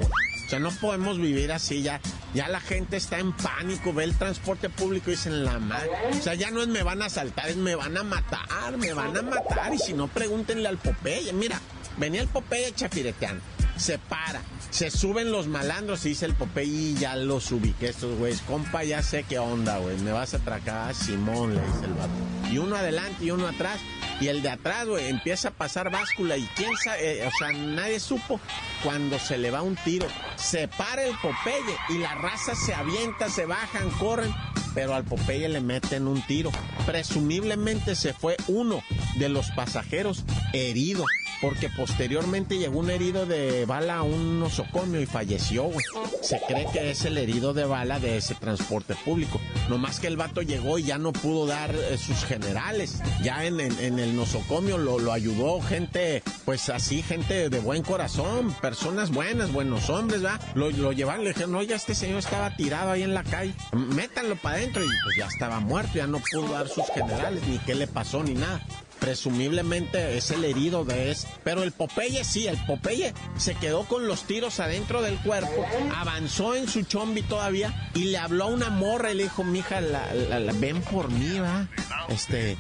O 0.48 0.50
sea, 0.50 0.60
no 0.60 0.72
podemos 0.72 1.20
vivir 1.20 1.52
así, 1.52 1.82
ya, 1.82 2.00
ya 2.34 2.48
la 2.48 2.62
gente 2.62 2.96
está 2.96 3.20
en 3.20 3.34
pánico, 3.34 3.92
ve 3.92 4.06
el 4.06 4.16
transporte 4.16 4.70
público 4.70 5.12
y 5.12 5.16
dicen 5.16 5.44
la 5.44 5.60
madre. 5.60 5.90
O 6.18 6.22
sea, 6.22 6.36
ya 6.36 6.52
no 6.52 6.62
es 6.62 6.70
me 6.70 6.84
van 6.84 7.02
a 7.02 7.08
asaltar, 7.08 7.50
es 7.50 7.58
me 7.58 7.76
van 7.76 7.98
a 7.98 8.04
matar, 8.04 8.78
me 8.78 8.94
van 8.94 9.18
a 9.18 9.22
matar. 9.24 9.74
Y 9.74 9.78
si 9.78 9.92
no, 9.92 10.08
pregúntenle 10.08 10.70
al 10.70 10.78
Popeye. 10.78 11.34
Mira, 11.34 11.60
venía 11.98 12.22
el 12.22 12.30
Popeye 12.30 12.72
chafireteando, 12.74 13.44
se 13.76 14.00
para, 14.00 14.42
se 14.70 14.90
suben 14.90 15.34
los 15.34 15.48
malandros 15.48 16.06
y 16.06 16.10
dice 16.10 16.26
el 16.26 16.34
Popeye 16.34 16.92
y 16.92 16.94
ya 16.94 17.18
los 17.18 17.52
ubiqué 17.52 17.90
estos 17.90 18.18
güeyes. 18.18 18.40
Compa, 18.44 18.86
ya 18.86 19.04
sé 19.04 19.26
qué 19.28 19.40
onda, 19.40 19.80
güey, 19.80 19.98
me 19.98 20.14
vas 20.14 20.34
a 20.34 20.38
atracar, 20.38 20.96
Simón, 20.96 21.56
le 21.56 21.62
dice 21.62 21.84
el 21.84 21.94
vato. 21.94 22.50
Y 22.50 22.58
uno 22.58 22.78
adelante 22.78 23.26
y 23.26 23.32
uno 23.32 23.50
atrás. 23.50 23.82
Y 24.20 24.28
el 24.28 24.42
de 24.42 24.50
atrás, 24.50 24.88
empieza 25.00 25.50
a 25.50 25.52
pasar 25.52 25.92
báscula 25.92 26.38
y 26.38 26.44
quién 26.56 26.76
sabe, 26.84 27.20
eh, 27.20 27.28
o 27.28 27.32
sea, 27.38 27.52
nadie 27.52 28.00
supo 28.00 28.40
cuando 28.84 29.20
se 29.20 29.38
le 29.38 29.52
va 29.52 29.62
un 29.62 29.76
tiro. 29.76 30.08
Se 30.36 30.68
para 30.68 31.04
el 31.04 31.16
Popeye 31.18 31.78
y 31.90 32.00
la 32.00 32.16
raza 32.16 32.56
se 32.56 32.74
avienta, 32.74 33.30
se 33.30 33.46
bajan, 33.46 33.90
corren, 33.92 34.34
pero 34.74 34.96
al 34.96 35.04
Popeye 35.04 35.50
le 35.50 35.62
meten 35.62 36.08
un 36.08 36.22
tiro. 36.26 36.52
Presumiblemente 36.86 37.96
se 37.96 38.14
fue 38.14 38.38
uno 38.48 38.84
de 39.18 39.30
los 39.30 39.52
pasajeros 39.52 40.24
herido, 40.54 41.06
porque 41.42 41.70
posteriormente 41.70 42.58
llegó 42.58 42.80
un 42.80 42.90
herido 42.90 43.26
de 43.26 43.66
bala 43.66 43.98
a 43.98 44.04
un 44.04 44.40
nosocomio 44.40 45.02
y 45.02 45.06
falleció, 45.06 45.64
güey. 45.64 45.86
Se 46.22 46.40
cree 46.48 46.68
que 46.72 46.92
es 46.92 47.06
el 47.06 47.18
herido 47.18 47.54
de 47.54 47.66
bala 47.66 48.00
de 48.00 48.18
ese 48.18 48.36
transporte 48.36 48.96
público. 49.06 49.40
No 49.70 49.78
más 49.78 50.00
que 50.00 50.08
el 50.08 50.18
vato 50.18 50.42
llegó 50.42 50.80
y 50.80 50.84
ya 50.84 50.98
no 50.98 51.14
pudo 51.14 51.46
dar 51.46 51.74
eh, 51.74 51.98
sus 51.98 52.24
generales. 52.26 53.02
Ya 53.24 53.46
en, 53.46 53.60
en, 53.60 54.00
el 54.00 54.16
nosocomio 54.16 54.78
lo, 54.78 55.12
ayudó 55.12 55.62
gente, 55.62 56.24
pues 56.46 56.70
así, 56.70 57.02
gente 57.02 57.50
de 57.50 57.60
buen 57.60 57.84
corazón, 57.84 58.54
personas 58.62 59.12
buenas, 59.12 59.52
buenos 59.52 59.90
hombres, 59.90 60.24
¿va? 60.24 60.40
Lo, 60.56 60.70
lo 60.72 60.92
llevaron, 60.92 61.24
le 61.24 61.32
dijeron, 61.32 61.56
oye, 61.56 61.74
este 61.74 61.96
señor 61.96 62.20
estaba 62.20 62.56
tirado 62.56 62.92
ahí 62.92 63.04
en 63.04 63.14
la 63.14 63.24
calle, 63.24 63.54
métanlo 63.72 64.36
para 64.36 64.58
adentro 64.58 64.84
y 64.84 64.88
pues 65.04 65.18
ya 65.18 65.28
estaba 65.28 65.60
muerto, 65.60 65.94
ya 65.96 66.08
no 66.08 66.20
pudo 66.32 66.52
dar 66.52 66.68
sus 66.68 66.86
generales, 66.94 67.42
ni 67.48 67.58
qué 67.60 67.76
le 67.76 67.88
pasó, 67.88 68.24
ni 68.24 68.34
nada 68.34 68.62
presumiblemente 69.00 70.18
es 70.18 70.32
el 70.32 70.44
herido 70.46 70.86
de 70.86 71.12
ese. 71.12 71.28
Pero 71.44 71.64
el 71.64 71.72
Popeye 71.72 72.24
sí, 72.24 72.48
el 72.48 72.58
Popeye 72.66 73.14
se 73.38 73.56
quedó 73.56 73.84
con 73.86 74.08
los 74.08 74.24
tiros 74.24 74.60
adentro 74.60 75.02
del 75.02 75.18
cuerpo, 75.20 75.66
avanzó 75.96 76.56
en 76.56 76.68
su 76.68 76.84
chombi 76.84 77.22
todavía 77.22 77.90
y 77.94 78.06
le 78.06 78.18
habló 78.18 78.46
a 78.46 78.48
una 78.48 78.70
morra 78.70 79.12
y 79.12 79.16
le 79.16 79.24
dijo, 79.24 79.44
mija, 79.44 79.82
la, 79.82 80.14
la, 80.14 80.52
ven 80.54 80.82
por 80.82 81.10
mí, 81.10 81.40
va. 81.40 81.68
Este, 82.10 82.58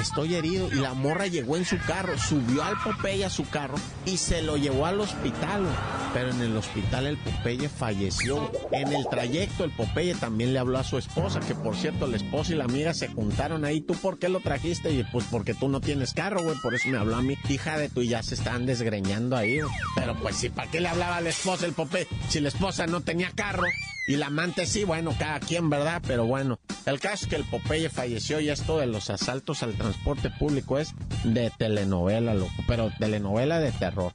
estoy 0.00 0.34
herido. 0.34 0.68
Y 0.72 0.76
la 0.76 0.94
morra 0.94 1.26
llegó 1.26 1.56
en 1.56 1.64
su 1.64 1.78
carro, 1.78 2.16
subió 2.18 2.62
al 2.62 2.76
Popeye 2.82 3.24
a 3.24 3.30
su 3.30 3.48
carro 3.48 3.76
y 4.06 4.16
se 4.16 4.42
lo 4.42 4.56
llevó 4.56 4.86
al 4.86 5.00
hospital. 5.00 5.66
Pero 6.12 6.30
en 6.30 6.40
el 6.40 6.56
hospital 6.56 7.06
el 7.06 7.16
Popeye 7.18 7.68
falleció. 7.68 8.50
En 8.70 8.92
el 8.92 9.06
trayecto 9.08 9.64
el 9.64 9.70
Popeye 9.72 10.14
también 10.14 10.52
le 10.52 10.58
habló 10.58 10.78
a 10.78 10.84
su 10.84 10.98
esposa, 10.98 11.40
que 11.40 11.54
por 11.54 11.76
cierto 11.76 12.06
la 12.06 12.16
esposa 12.16 12.52
y 12.52 12.56
la 12.56 12.64
amiga 12.64 12.94
se 12.94 13.08
juntaron 13.08 13.64
ahí. 13.64 13.80
¿Tú 13.80 13.94
por 13.94 14.18
qué 14.18 14.28
lo 14.28 14.40
trajiste? 14.40 14.92
Y 14.92 15.04
pues 15.04 15.24
porque 15.30 15.54
tú 15.54 15.68
no 15.74 15.80
tienes 15.80 16.14
carro, 16.14 16.40
güey. 16.40 16.56
Por 16.58 16.72
eso 16.72 16.88
me 16.88 16.98
habló 16.98 17.16
a 17.16 17.22
mi 17.22 17.36
hija 17.48 17.76
de 17.76 17.90
y 17.96 18.06
ya 18.06 18.22
se 18.22 18.36
están 18.36 18.64
desgreñando 18.64 19.36
ahí, 19.36 19.58
güey. 19.58 19.74
Pero 19.96 20.14
pues 20.14 20.36
sí, 20.36 20.48
¿para 20.48 20.70
qué 20.70 20.80
le 20.80 20.86
hablaba 20.86 21.16
a 21.16 21.20
la 21.20 21.30
esposa 21.30 21.66
el 21.66 21.72
Popeye? 21.72 22.06
Si 22.28 22.38
la 22.38 22.46
esposa 22.46 22.86
no 22.86 23.00
tenía 23.00 23.32
carro. 23.34 23.64
Y 24.06 24.14
la 24.14 24.26
amante 24.26 24.66
sí, 24.66 24.84
bueno, 24.84 25.12
cada 25.18 25.40
quien, 25.40 25.70
¿verdad? 25.70 26.00
Pero 26.06 26.26
bueno, 26.26 26.60
el 26.86 27.00
caso 27.00 27.24
es 27.24 27.26
que 27.26 27.36
el 27.36 27.44
Popeye 27.44 27.88
falleció 27.88 28.38
y 28.38 28.50
esto 28.50 28.78
de 28.78 28.86
los 28.86 29.10
asaltos 29.10 29.64
al 29.64 29.74
transporte 29.74 30.30
público 30.30 30.78
es 30.78 30.94
de 31.24 31.50
telenovela, 31.58 32.34
loco. 32.34 32.52
Pero 32.68 32.92
telenovela 32.96 33.58
de 33.58 33.72
terror. 33.72 34.12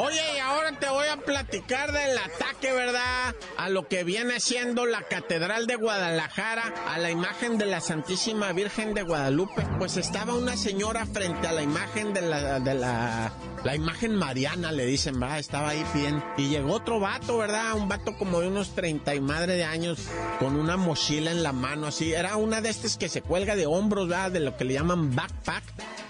Oye, 0.00 0.22
y 0.36 0.38
ahora 0.38 0.78
te 0.78 0.88
voy 0.88 1.08
a 1.08 1.16
platicar 1.16 1.90
del 1.90 2.16
ataque, 2.16 2.72
¿verdad? 2.72 3.34
A 3.56 3.68
lo 3.68 3.88
que 3.88 4.04
viene 4.04 4.38
siendo 4.38 4.86
la 4.86 5.02
Catedral 5.02 5.66
de 5.66 5.74
Guadalajara, 5.74 6.72
a 6.86 6.98
la 6.98 7.10
imagen 7.10 7.58
de 7.58 7.66
la 7.66 7.80
Santísima 7.80 8.52
Virgen 8.52 8.94
de 8.94 9.02
Guadalupe. 9.02 9.66
Pues 9.76 9.96
estaba 9.96 10.34
una 10.34 10.56
señora 10.56 11.04
frente 11.04 11.48
a 11.48 11.52
la 11.52 11.64
imagen 11.64 12.14
de 12.14 12.20
la, 12.20 12.60
de 12.60 12.74
la, 12.74 13.32
la 13.64 13.74
imagen 13.74 14.14
mariana, 14.14 14.70
le 14.70 14.86
dicen, 14.86 15.18
¿verdad? 15.18 15.40
Estaba 15.40 15.70
ahí 15.70 15.84
bien. 15.92 16.22
Y 16.36 16.48
llegó 16.48 16.74
otro 16.74 17.00
vato, 17.00 17.38
¿verdad? 17.38 17.74
Un 17.74 17.88
vato 17.88 18.16
como 18.16 18.38
de 18.38 18.46
unos 18.46 18.76
30 18.76 19.16
y 19.16 19.20
madre 19.20 19.54
de 19.54 19.64
años, 19.64 20.06
con 20.38 20.54
una 20.54 20.76
mochila 20.76 21.32
en 21.32 21.42
la 21.42 21.50
mano, 21.50 21.88
así. 21.88 22.12
Era 22.12 22.36
una 22.36 22.60
de 22.60 22.68
estas 22.68 22.98
que 22.98 23.08
se 23.08 23.20
cuelga 23.20 23.56
de 23.56 23.66
hombros, 23.66 24.06
¿verdad? 24.06 24.30
De 24.30 24.38
lo 24.38 24.56
que 24.56 24.64
le 24.64 24.74
llaman 24.74 25.16
backpack 25.16 25.64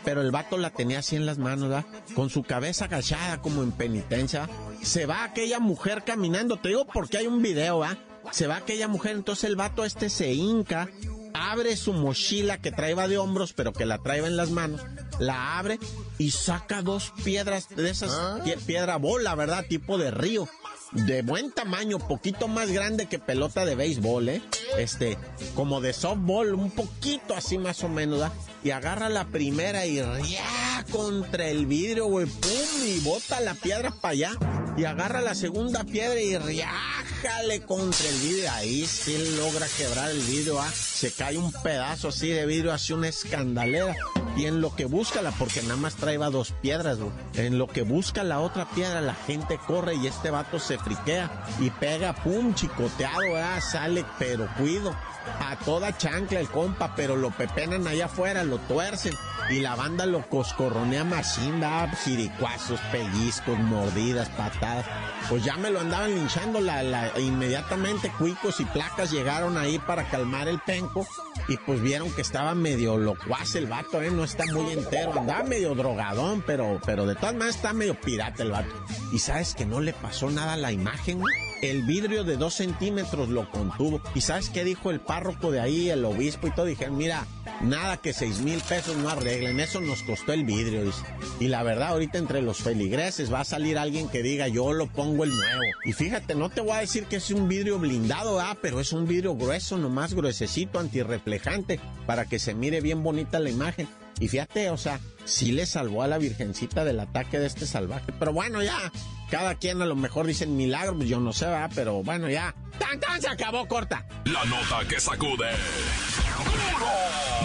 pero 0.09 0.23
el 0.23 0.31
vato 0.31 0.57
la 0.57 0.71
tenía 0.71 1.01
así 1.01 1.17
en 1.17 1.27
las 1.27 1.37
manos, 1.37 1.69
¿verdad? 1.69 1.85
Con 2.15 2.31
su 2.31 2.43
cabeza 2.43 2.87
agachada 2.87 3.43
como 3.43 3.63
en 3.63 3.73
penitencia. 3.73 4.49
Se 4.83 5.05
va 5.05 5.23
aquella 5.23 5.61
mujer 5.61 6.03
caminando, 6.03 6.57
te 6.57 6.71
digo 6.71 6.87
porque 6.87 7.19
hay 7.19 7.27
un 7.27 7.43
video, 7.43 7.81
¿verdad? 7.81 7.99
Se 8.31 8.47
va 8.47 8.57
aquella 8.57 8.89
mujer, 8.89 9.17
entonces 9.17 9.45
el 9.45 9.57
vato 9.57 9.85
este 9.85 10.09
se 10.09 10.33
hinca, 10.33 10.89
abre 11.35 11.77
su 11.77 11.93
mochila 11.93 12.57
que 12.57 12.73
traía 12.73 13.07
de 13.07 13.19
hombros, 13.19 13.53
pero 13.53 13.75
que 13.75 13.85
la 13.85 13.99
traía 13.99 14.27
en 14.27 14.39
las 14.39 14.49
manos, 14.49 14.81
la 15.19 15.59
abre 15.59 15.79
y 16.17 16.31
saca 16.31 16.81
dos 16.81 17.13
piedras 17.23 17.69
de 17.69 17.91
esas, 17.91 18.13
¿Ah? 18.15 18.41
piedra 18.65 18.97
bola, 18.97 19.35
¿verdad? 19.35 19.67
Tipo 19.69 19.99
de 19.99 20.11
río 20.11 20.49
de 20.93 21.21
buen 21.21 21.53
tamaño, 21.53 21.99
poquito 21.99 22.49
más 22.49 22.71
grande 22.71 23.07
que 23.07 23.19
pelota 23.19 23.67
de 23.67 23.75
béisbol, 23.75 24.29
¿eh? 24.31 24.43
Este, 24.79 25.19
como 25.55 25.83
de 25.83 25.93
softball, 25.93 26.55
un 26.55 26.71
poquito 26.71 27.35
así 27.37 27.59
más 27.59 27.85
o 27.85 27.91
menos, 27.91 28.21
¿verdad? 28.21 28.33
Y 28.65 28.71
agarra 28.71 29.09
la 29.09 29.27
primera 29.27 29.87
y 29.87 30.03
ría 30.03 30.85
contra 30.91 31.47
el 31.49 31.67
vidrio, 31.67 32.07
güey, 32.07 32.27
pum, 32.27 32.87
y 32.87 33.01
bota 33.01 33.41
la 33.41 33.55
piedra 33.55 33.91
para 33.91 34.13
allá. 34.13 34.33
Y 34.77 34.85
agarra 34.85 35.21
la 35.21 35.35
segunda 35.35 35.85
piedra 35.85 36.21
y 36.21 36.37
riájale 36.39 37.63
contra 37.63 38.09
el 38.09 38.17
vidrio. 38.21 38.51
Ahí 38.53 38.87
sí 38.87 39.35
logra 39.37 39.67
quebrar 39.77 40.11
el 40.11 40.21
vidrio, 40.21 40.61
ah. 40.61 40.71
Se 40.73 41.13
cae 41.13 41.37
un 41.37 41.53
pedazo 41.53 42.09
así 42.09 42.29
de 42.29 42.47
vidrio, 42.47 42.73
hace 42.73 42.95
una 42.95 43.09
escandalera. 43.09 43.97
Y 44.39 44.47
en 44.47 44.61
lo 44.61 44.75
que 44.75 44.85
busca 44.85 45.21
la, 45.21 45.33
porque 45.33 45.63
nada 45.63 45.77
más 45.77 45.97
traía 45.97 46.31
dos 46.31 46.53
piedras, 46.63 46.99
güey. 47.01 47.11
En 47.35 47.59
lo 47.59 47.67
que 47.67 47.83
busca 47.83 48.23
la 48.23 48.39
otra 48.39 48.71
piedra, 48.71 49.01
la 49.01 49.15
gente 49.15 49.59
corre 49.67 49.97
y 49.97 50.07
este 50.07 50.31
vato 50.31 50.61
se 50.61 50.79
friquea 50.79 51.29
y 51.59 51.71
pega, 51.71 52.15
pum, 52.15 52.55
chicoteado, 52.55 53.37
ah, 53.37 53.61
sale, 53.61 54.05
pero 54.17 54.49
cuido 54.57 54.95
a 55.41 55.57
toda 55.57 55.97
chancla 55.97 56.41
el 56.41 56.49
compa, 56.49 56.95
pero 56.95 57.17
lo 57.17 57.31
pepenan 57.31 57.87
allá 57.87 58.07
afuera, 58.07 58.45
lo 58.45 58.59
tuercen. 58.59 59.15
Y 59.51 59.61
la 59.61 59.75
banda 59.77 60.05
lo 60.05 60.29
coscorronea 60.29 61.05
machín, 61.05 61.61
da 61.61 61.89
jiricuazos, 62.05 62.79
pellizcos, 62.93 63.59
mordidas, 63.59 64.29
patadas. 64.31 64.85
Pues 65.31 65.43
ya 65.43 65.57
me 65.57 65.71
lo 65.71 65.81
andaban 65.81 66.15
linchando 66.15 66.61
la, 66.61 66.83
la, 66.83 67.19
inmediatamente. 67.19 68.13
Cuicos 68.19 68.61
y 68.61 68.67
placas 68.67 69.11
llegaron 69.11 69.57
ahí 69.57 69.79
para 69.79 70.05
calmar 70.11 70.49
el 70.49 70.61
penco. 70.61 71.07
Y 71.49 71.57
pues 71.57 71.81
vieron 71.81 72.13
que 72.13 72.21
estaba 72.21 72.55
medio 72.55 72.99
locuaz 72.99 73.55
el 73.55 73.67
vato, 73.67 74.03
¿eh? 74.03 74.11
No 74.11 74.23
está 74.31 74.47
muy 74.47 74.73
entero. 74.73 75.19
Andaba 75.19 75.43
medio 75.45 75.75
drogadón, 75.75 76.43
pero, 76.47 76.81
pero 76.85 77.07
de 77.07 77.15
todas 77.15 77.35
maneras 77.35 77.57
está 77.57 77.73
medio 77.73 78.01
pirata 78.01 78.43
el 78.43 78.51
vato. 78.51 78.75
Y 79.13 79.19
sabes 79.19 79.55
que 79.55 79.67
no 79.67 79.81
le 79.81 79.93
pasó 79.93 80.31
nada 80.31 80.55
a 80.55 80.57
la 80.57 80.73
imagen, 80.73 81.23
el 81.63 81.83
vidrio 81.83 82.25
de 82.25 82.37
dos 82.37 82.55
centímetros 82.55 83.29
lo 83.29 83.51
contuvo. 83.51 84.01
¿Y 84.15 84.21
sabes 84.21 84.51
qué 84.51 84.65
dijo 84.65 84.91
el 84.91 85.01
párroco 85.01 85.51
de 85.51 85.61
ahí, 85.61 85.91
el 85.91 86.05
obispo 86.05 86.47
y 86.47 86.51
todo? 86.53 86.67
Dijeron, 86.67 86.97
mira, 86.97 87.27
nada 87.61 87.97
que 87.97 88.13
seis 88.13 88.41
mil 88.41 88.61
pesos 88.61 88.97
no 88.97 89.09
arreglen, 89.09 89.61
eso 89.61 89.81
nos 89.81 90.03
costó 90.03 90.33
el 90.33 90.45
vidrio. 90.45 90.93
Y 91.41 91.49
la 91.49 91.63
verdad, 91.63 91.89
ahorita 91.89 92.19
entre 92.19 92.43
los 92.43 92.59
feligreses 92.59 93.33
va 93.33 93.41
a 93.41 93.45
salir 93.45 93.79
alguien 93.79 94.09
que 94.09 94.23
diga, 94.23 94.49
yo 94.49 94.73
lo 94.73 94.87
pongo 94.87 95.25
el 95.25 95.31
nuevo. 95.31 95.63
Y 95.85 95.93
fíjate, 95.93 96.35
no 96.35 96.51
te 96.51 96.61
voy 96.61 96.73
a 96.73 96.81
decir 96.81 97.05
que 97.05 97.17
es 97.17 97.31
un 97.31 97.49
vidrio 97.49 97.79
blindado, 97.79 98.41
ah, 98.41 98.57
pero 98.61 98.81
es 98.81 98.93
un 98.93 99.07
vidrio 99.07 99.35
grueso, 99.35 99.79
nomás 99.79 100.15
gruesecito, 100.15 100.79
antirreflejante, 100.79 101.81
para 102.07 102.27
que 102.27 102.39
se 102.39 102.55
mire 102.55 102.81
bien 102.81 103.03
bonita 103.03 103.39
la 103.41 103.51
imagen. 103.51 103.89
Y 104.21 104.29
fíjate, 104.29 104.71
o 104.71 104.77
sea, 104.77 105.01
sí 105.25 105.53
le 105.53 105.67
salvó 105.67 106.03
a 106.03 106.09
la 106.09 106.19
Virgencita 106.19 106.85
del 106.85 107.01
ataque 107.01 107.39
de 107.39 107.47
este 107.47 107.67
salvaje. 107.67 108.13
Pero 108.19 108.33
bueno, 108.33 108.63
ya, 108.63 108.93
cada 109.31 109.55
quien 109.55 109.81
a 109.83 109.87
lo 109.87 109.95
mejor 109.97 110.27
dicen 110.27 110.57
milagro, 110.57 110.97
pues 110.97 111.09
yo 111.09 111.21
no 111.21 111.33
sé, 111.33 111.47
va, 111.47 111.69
pero 111.75 112.03
bueno, 112.03 112.29
ya. 112.29 112.55
¡Tan, 112.79 112.99
tan! 113.01 113.21
Se 113.21 113.29
acabó, 113.29 113.67
corta. 113.69 114.07
La 114.25 114.45
nota 114.45 114.87
que 114.89 115.01
sacude. 115.01 115.51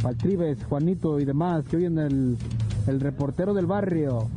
para 0.02 0.10
el 0.10 0.18
Tribes, 0.18 0.58
Juanito 0.68 1.20
y 1.20 1.24
demás, 1.24 1.64
que 1.70 1.76
oyen 1.76 1.98
el, 1.98 2.36
el 2.86 3.00
reportero 3.00 3.54
del 3.54 3.66
barrio, 3.66 4.28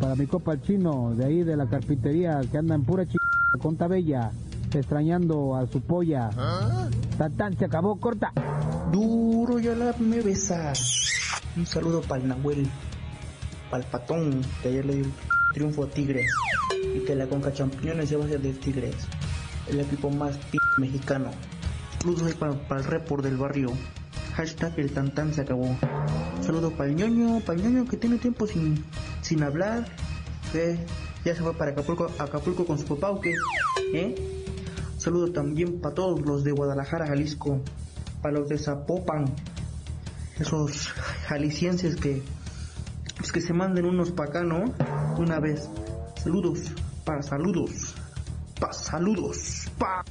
para 0.00 0.14
mi 0.14 0.26
copa 0.26 0.54
el 0.54 0.62
chino, 0.62 1.14
de 1.14 1.24
ahí 1.24 1.42
de 1.42 1.56
la 1.56 1.66
carpintería, 1.66 2.40
que 2.50 2.58
anda 2.58 2.74
en 2.74 2.84
pura 2.84 3.04
ch... 3.04 3.16
conta 3.60 3.86
bella, 3.86 4.30
extrañando 4.72 5.56
a 5.56 5.66
su 5.66 5.80
polla. 5.80 6.30
Tan, 7.36 7.56
se 7.56 7.64
acabó, 7.64 7.96
corta. 7.96 8.32
Duro 8.92 9.58
ya 9.58 9.74
la 9.74 9.94
me 9.98 10.20
besa. 10.20 10.72
Un 11.56 11.66
saludo 11.66 12.02
para 12.02 12.22
el 12.22 12.28
Nahuel, 12.28 12.68
para 13.70 13.82
el 13.82 13.90
patón, 13.90 14.42
que 14.62 14.68
ayer 14.68 14.84
le 14.84 14.96
dio 14.96 15.06
triunfo 15.54 15.84
a 15.84 15.88
Tigres 15.88 16.30
y 16.94 17.00
que 17.00 17.14
la 17.14 17.26
Conca 17.26 17.52
Champiñones 17.52 18.08
se 18.08 18.16
va 18.16 18.24
a 18.24 18.26
hacer 18.26 18.40
de 18.40 18.52
Tigres, 18.52 18.94
el 19.68 19.80
equipo 19.80 20.10
más 20.10 20.36
p 20.36 20.58
mexicano. 20.78 21.30
Saludos 22.00 22.34
para, 22.34 22.52
para, 22.68 22.80
el 22.80 22.86
report 22.86 23.24
del 23.24 23.36
barrio. 23.36 23.72
Hashtag 24.34 24.78
el 24.78 24.92
tantán 24.92 25.32
se 25.32 25.40
acabó. 25.40 25.76
Saludo 26.42 26.70
para 26.70 26.90
el 26.90 26.96
ñoño, 26.96 27.40
para 27.40 27.58
el 27.58 27.64
ñoño 27.64 27.88
que 27.88 27.96
tiene 27.96 28.18
tiempo 28.18 28.46
sin, 28.46 28.84
sin 29.22 29.42
hablar. 29.42 29.86
Ya 31.24 31.34
se 31.34 31.42
fue 31.42 31.54
para 31.54 31.72
Acapulco, 31.72 32.10
Acapulco 32.18 32.64
con 32.64 32.78
su 32.78 32.84
papá 32.86 33.10
o. 33.10 33.20
¿Eh? 33.92 34.14
Saludo 34.96 35.32
también 35.32 35.80
para 35.80 35.94
todos 35.94 36.20
los 36.20 36.44
de 36.44 36.52
Guadalajara, 36.52 37.06
Jalisco. 37.06 37.60
Para 38.22 38.38
los 38.38 38.48
de 38.48 38.58
Zapopan. 38.58 39.34
Esos 40.38 40.88
jaliscienses 41.26 41.96
que, 41.96 42.22
pues 43.26 43.32
que 43.32 43.40
se 43.40 43.52
manden 43.52 43.86
unos 43.86 44.12
para 44.12 44.30
acá, 44.30 44.42
¿no? 44.44 44.72
Una 45.18 45.40
vez. 45.40 45.68
Saludos, 46.22 46.60
para 47.04 47.22
saludos, 47.24 47.96
pa 48.60 48.72
saludos, 48.72 49.66
pa. 49.76 50.04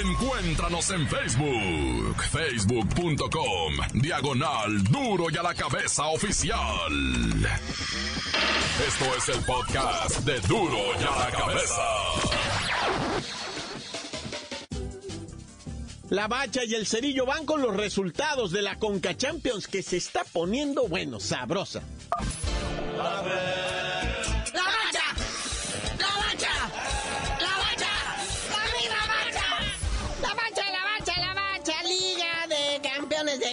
Encuéntranos 0.00 0.90
en 0.90 1.08
Facebook, 1.08 2.22
facebook.com, 2.30 3.72
diagonal 3.94 4.84
duro 4.84 5.26
y 5.28 5.36
a 5.36 5.42
la 5.42 5.54
cabeza 5.54 6.06
oficial. 6.06 6.92
Esto 8.86 9.04
es 9.16 9.28
el 9.36 9.44
podcast 9.44 10.20
de 10.20 10.38
duro 10.42 10.78
y 11.00 11.02
a 11.02 11.18
la 11.18 11.30
cabeza. 11.36 12.33
La 16.10 16.28
Bacha 16.28 16.64
y 16.64 16.74
el 16.74 16.86
Cerillo 16.86 17.24
van 17.24 17.46
con 17.46 17.62
los 17.62 17.74
resultados 17.74 18.50
de 18.50 18.62
la 18.62 18.78
Conca 18.78 19.16
Champions 19.16 19.66
que 19.66 19.82
se 19.82 19.96
está 19.96 20.22
poniendo, 20.24 20.86
bueno, 20.86 21.18
sabrosa. 21.18 21.82
A 23.00 23.22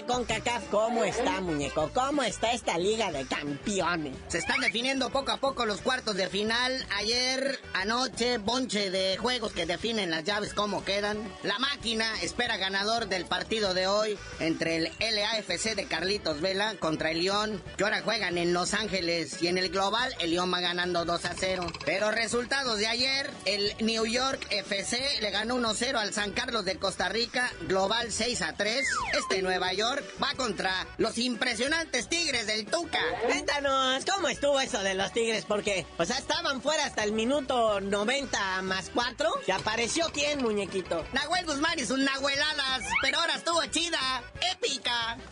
ver. 0.02 0.12
CONCACAF, 0.12 0.70
¿cómo 0.70 1.04
está, 1.04 1.42
muñeco? 1.42 1.90
¿Cómo 1.94 2.24
está 2.24 2.52
esta 2.52 2.78
liga 2.78 3.12
de 3.12 3.26
campeones? 3.26 4.16
Se 4.28 4.40
están 4.40 4.60
definiendo 4.62 5.10
poco 5.10 5.32
a 5.32 5.38
poco 5.38 5.66
los 5.66 5.82
cuartos 5.82 6.16
de 6.16 6.28
final. 6.28 6.86
Ayer, 6.98 7.60
anoche, 7.74 8.38
bonche 8.38 8.92
de 8.92 9.18
juegos 9.18 9.52
que 9.54 9.66
definen 9.66 10.12
las 10.12 10.24
llaves, 10.24 10.54
cómo 10.54 10.84
quedan. 10.84 11.18
La 11.44 11.58
máquina 11.60 12.06
espera 12.22 12.58
ganador 12.58 13.08
del 13.08 13.26
partido 13.26 13.74
de 13.74 13.88
hoy 13.88 14.18
entre 14.40 14.78
el 14.78 14.92
LAFC 15.00 15.76
de 15.76 15.86
Carlitos 15.86 16.42
Vela 16.42 16.76
contra 16.76 17.12
el 17.12 17.24
León, 17.24 17.62
que 17.78 17.84
ahora 17.84 18.02
juegan 18.02 18.38
en 18.38 18.54
Los 18.54 18.74
Ángeles. 18.74 19.42
Y 19.42 19.48
en 19.48 19.58
el 19.58 19.70
global, 19.70 20.14
el 20.20 20.32
León 20.32 20.52
va 20.54 20.60
ganando 20.60 21.06
2 21.06 21.26
a 21.26 21.34
0. 21.38 21.68
Pero 21.86 22.12
resultados 22.12 22.80
de 22.80 22.88
ayer, 22.88 23.30
el 23.46 23.74
New 23.80 24.06
York 24.06 24.46
FC 24.50 25.20
le 25.22 25.32
ganó 25.32 25.56
1-0 25.56 25.96
al 25.96 26.14
San 26.14 26.32
Carlos 26.32 26.66
de 26.66 26.78
Costa 26.78 27.10
Rica, 27.10 27.52
global 27.62 28.12
6 28.12 28.42
a 28.42 28.54
3. 28.54 28.88
Este 29.18 29.42
Nueva 29.42 29.74
York 29.74 30.01
va 30.22 30.34
contra 30.36 30.88
los 30.98 31.18
impresionantes 31.18 32.08
Tigres 32.10 32.48
del 32.48 32.66
Tuca. 32.66 33.02
Cuéntanos, 33.26 34.04
¿cómo 34.06 34.28
estuvo 34.28 34.60
eso 34.60 34.82
de 34.84 34.94
los 34.94 35.12
Tigres? 35.14 35.46
Porque, 35.46 35.86
o 35.98 36.06
sea, 36.06 36.18
estaban 36.18 36.62
fuera 36.62 36.86
hasta 36.86 37.04
el 37.04 37.12
minuto 37.12 37.80
90 37.80 38.62
más 38.64 38.92
4. 38.94 39.30
¿Y 39.48 39.52
apareció 39.52 40.08
quién, 40.14 40.42
muñequito? 40.42 41.06
Nahuel 41.14 41.46
Guzmán 41.46 41.80
y 41.80 41.86
sus 41.86 42.00
nahueladas, 42.00 42.84
pero 43.02 43.21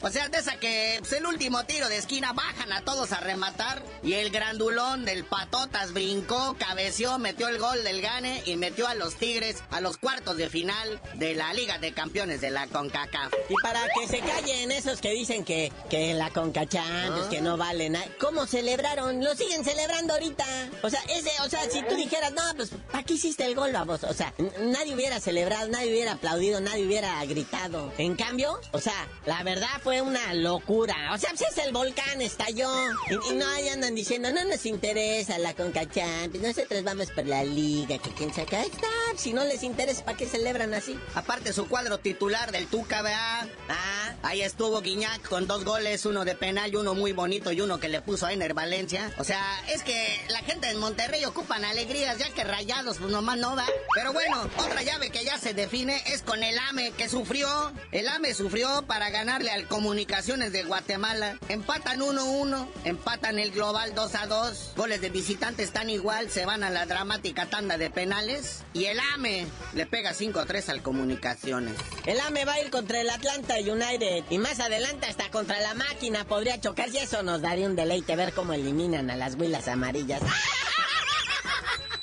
O 0.01 0.09
sea, 0.09 0.29
de 0.29 0.37
esa 0.37 0.57
que 0.57 0.97
pues, 0.99 1.11
el 1.13 1.25
último 1.25 1.63
tiro 1.65 1.89
de 1.89 1.97
esquina 1.97 2.33
bajan 2.33 2.71
a 2.71 2.81
todos 2.81 3.11
a 3.11 3.19
rematar. 3.19 3.83
Y 4.03 4.13
el 4.13 4.29
grandulón 4.29 5.05
del 5.05 5.25
Patotas 5.25 5.93
brincó, 5.93 6.55
cabeció, 6.57 7.17
metió 7.19 7.47
el 7.47 7.59
gol 7.59 7.83
del 7.83 8.01
Gane 8.01 8.41
y 8.45 8.55
metió 8.55 8.87
a 8.87 8.95
los 8.95 9.15
Tigres 9.15 9.57
a 9.71 9.81
los 9.81 9.97
cuartos 9.97 10.37
de 10.37 10.49
final 10.49 11.01
de 11.15 11.35
la 11.35 11.53
Liga 11.53 11.77
de 11.79 11.93
Campeones 11.93 12.41
de 12.41 12.49
la 12.49 12.67
CONCACAF. 12.67 13.33
Y 13.49 13.55
para 13.61 13.81
que 13.89 14.07
se 14.07 14.19
calle 14.19 14.63
en 14.63 14.71
esos 14.71 15.01
que 15.01 15.11
dicen 15.11 15.43
que, 15.43 15.71
que 15.89 16.13
la 16.13 16.29
Conca 16.29 16.65
Champions, 16.65 17.27
que 17.27 17.41
no 17.41 17.57
vale 17.57 17.89
nada. 17.89 18.05
¿Cómo 18.19 18.45
celebraron? 18.45 19.23
Lo 19.23 19.35
siguen 19.35 19.63
celebrando 19.63 20.13
ahorita. 20.13 20.45
O 20.81 20.89
sea, 20.89 21.01
ese, 21.09 21.31
o 21.43 21.49
sea, 21.49 21.69
si 21.69 21.81
tú 21.83 21.95
dijeras, 21.95 22.31
no, 22.31 22.41
pues, 22.55 22.71
¿para 22.91 23.03
qué 23.03 23.15
hiciste 23.15 23.45
el 23.45 23.55
gol, 23.55 23.71
vamos? 23.73 24.03
O 24.03 24.13
sea, 24.13 24.33
nadie 24.61 24.95
hubiera 24.95 25.19
celebrado, 25.19 25.67
nadie 25.67 25.89
hubiera 25.89 26.13
aplaudido, 26.13 26.61
nadie 26.61 26.85
hubiera 26.85 27.23
gritado. 27.25 27.91
En 27.97 28.15
cambio, 28.15 28.59
o 28.71 28.79
sea, 28.79 29.07
la 29.25 29.43
verdad 29.43 29.67
fue 29.83 29.88
una 30.01 30.33
locura. 30.33 30.95
O 31.13 31.17
sea, 31.17 31.29
pues 31.31 31.41
es 31.51 31.57
el 31.65 31.73
volcán, 31.73 32.21
estalló. 32.21 32.69
Y, 33.09 33.31
y 33.31 33.35
no 33.35 33.47
ahí 33.49 33.69
andan 33.69 33.95
diciendo, 33.95 34.31
no 34.31 34.43
nos 34.45 34.65
interesa 34.65 35.37
la 35.39 35.53
Conca 35.53 35.89
Champions, 35.89 36.47
nosotros 36.55 36.83
vamos 36.83 37.11
por 37.11 37.25
la 37.25 37.43
liga, 37.43 37.97
que 37.97 38.11
quien 38.11 38.33
saca. 38.33 38.61
Está, 38.61 38.87
si 39.17 39.33
no 39.33 39.43
les 39.43 39.63
interesa, 39.63 40.05
¿para 40.05 40.17
qué 40.17 40.27
celebran 40.27 40.73
así? 40.73 40.97
Aparte 41.15 41.53
su 41.53 41.67
cuadro 41.67 41.97
titular 41.99 42.51
del 42.51 42.67
Tuca, 42.67 43.01
¿verdad? 43.01 43.47
Ah, 43.69 44.13
ahí 44.23 44.41
estuvo 44.41 44.81
Guiñac 44.81 45.27
con 45.27 45.47
dos 45.47 45.65
goles, 45.65 46.05
uno 46.05 46.25
de 46.25 46.35
penal 46.35 46.71
y 46.71 46.75
uno 46.75 46.93
muy 46.93 47.11
bonito 47.11 47.51
y 47.51 47.61
uno 47.61 47.79
que 47.79 47.89
le 47.89 48.01
puso 48.01 48.25
a 48.25 48.33
Ener 48.33 48.53
Valencia. 48.53 49.11
O 49.17 49.23
sea, 49.23 49.41
es 49.69 49.83
que 49.83 50.19
la 50.29 50.39
gente 50.39 50.69
en 50.69 50.77
Monterrey 50.77 51.25
ocupan 51.25 51.65
alegrías, 51.65 52.17
ya 52.17 52.29
que 52.29 52.43
rayados, 52.43 52.97
pues 52.97 53.11
nomás 53.11 53.37
no 53.37 53.55
da. 53.55 53.65
Pero 53.95 54.13
bueno, 54.13 54.49
otra 54.57 54.81
llave 54.83 55.09
que 55.09 55.23
ya 55.23 55.37
se 55.37 55.53
define 55.53 56.01
es 56.07 56.21
con 56.21 56.43
el 56.43 56.57
AME, 56.69 56.91
que 56.91 57.09
sufrió. 57.09 57.71
El 57.91 58.07
AME 58.07 58.33
sufrió 58.33 58.83
para 58.87 59.09
ganarle 59.09 59.51
al 59.51 59.67
Comunicaciones 59.79 60.51
de 60.51 60.63
Guatemala. 60.63 61.37
Empatan 61.47 62.01
1-1, 62.01 62.67
empatan 62.83 63.39
el 63.39 63.51
global 63.51 63.95
2-2. 63.95 64.75
Goles 64.75 64.99
de 64.99 65.09
visitantes 65.09 65.67
están 65.67 65.89
igual, 65.89 66.29
se 66.29 66.45
van 66.45 66.65
a 66.65 66.69
la 66.69 66.85
dramática 66.85 67.45
tanda 67.45 67.77
de 67.77 67.89
penales. 67.89 68.65
Y 68.73 68.87
el 68.87 68.99
AME 69.13 69.47
le 69.73 69.85
pega 69.85 70.11
5-3 70.13 70.67
al 70.67 70.81
Comunicaciones. 70.81 71.75
El 72.05 72.19
AME 72.19 72.43
va 72.43 72.55
a 72.55 72.61
ir 72.61 72.71
contra 72.71 72.99
el 72.99 73.09
Atlanta 73.09 73.55
United 73.55 74.25
y 74.29 74.37
más 74.37 74.59
adelante 74.59 75.05
hasta 75.05 75.31
contra 75.31 75.61
la 75.61 75.73
máquina 75.75 76.25
podría 76.25 76.59
chocar 76.59 76.89
y 76.89 76.97
eso 76.97 77.23
nos 77.23 77.41
daría 77.41 77.65
un 77.65 77.77
deleite 77.77 78.17
ver 78.17 78.33
cómo 78.33 78.51
eliminan 78.51 79.09
a 79.09 79.15
las 79.15 79.35
huilas 79.35 79.69
amarillas. 79.69 80.21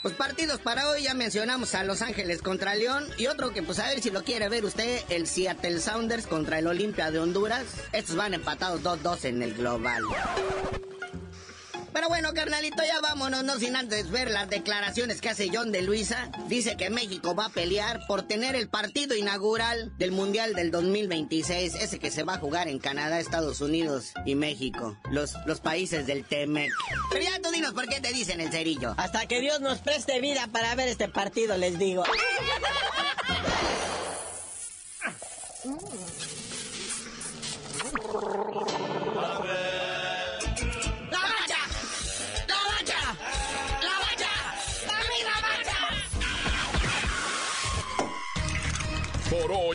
Pues 0.03 0.15
partidos 0.15 0.61
para 0.61 0.89
hoy 0.89 1.03
ya 1.03 1.15
mencionamos 1.15 1.75
a 1.75 1.85
Los 1.85 2.03
Ángeles 2.03 2.43
contra 2.43 2.75
León 2.75 3.05
y 3.19 3.27
otro 3.27 3.53
que 3.53 3.63
pues 3.63 3.79
a 3.79 3.89
ver 3.89 4.01
si 4.01 4.11
lo 4.11 4.23
quiere 4.23 4.49
ver 4.49 4.65
usted, 4.65 5.01
el 5.09 5.27
Seattle 5.27 5.81
Sounders 5.81 6.27
contra 6.27 6.59
el 6.59 6.67
Olimpia 6.67 7.11
de 7.11 7.19
Honduras. 7.19 7.65
Estos 7.93 8.17
van 8.17 8.35
empatados 8.35 8.83
2-2 8.83 9.25
en 9.25 9.43
el 9.43 9.55
global. 9.55 10.05
Pero 11.97 12.11
bueno, 12.11 12.35
carnalito, 12.35 12.83
ya 12.87 13.01
vámonos, 13.01 13.43
no 13.43 13.59
sin 13.59 13.75
antes 13.75 14.11
ver 14.11 14.31
las 14.31 14.51
declaraciones 14.51 15.23
que 15.23 15.31
hace 15.31 15.49
John 15.51 15.73
de 15.73 15.81
Luisa. 15.81 16.31
Dice 16.47 16.77
que 16.77 16.91
México 16.91 17.35
va 17.35 17.47
a 17.47 17.49
pelear 17.49 18.07
por 18.07 18.21
tener 18.21 18.55
el 18.55 18.69
partido 18.69 19.17
inaugural 19.17 19.97
del 19.97 20.13
Mundial 20.13 20.53
del 20.53 20.71
2026, 20.71 21.75
ese 21.77 21.99
que 21.99 22.11
se 22.11 22.23
va 22.23 22.35
a 22.35 22.39
jugar 22.39 22.69
en 22.69 22.81
Canadá, 22.81 23.19
Estados 23.19 23.63
Unidos 23.63 24.13
y 24.27 24.35
México, 24.35 24.99
los, 25.11 25.37
los 25.47 25.61
países 25.61 26.07
del 26.07 26.27
TEMEC. 26.27 26.71
Pero 27.13 27.25
ya 27.25 27.41
tú 27.41 27.51
dinos 27.51 27.73
por 27.73 27.89
qué 27.89 27.99
te 27.99 28.13
dicen 28.13 28.43
el 28.43 28.51
cerillo. 28.51 28.93
Hasta 28.99 29.25
que 29.25 29.41
Dios 29.41 29.63
nos 29.63 29.79
preste 29.79 30.21
vida 30.21 30.51
para 30.53 30.75
ver 30.75 30.89
este 30.89 31.09
partido, 31.09 31.57
les 31.57 31.79
digo. 31.79 32.05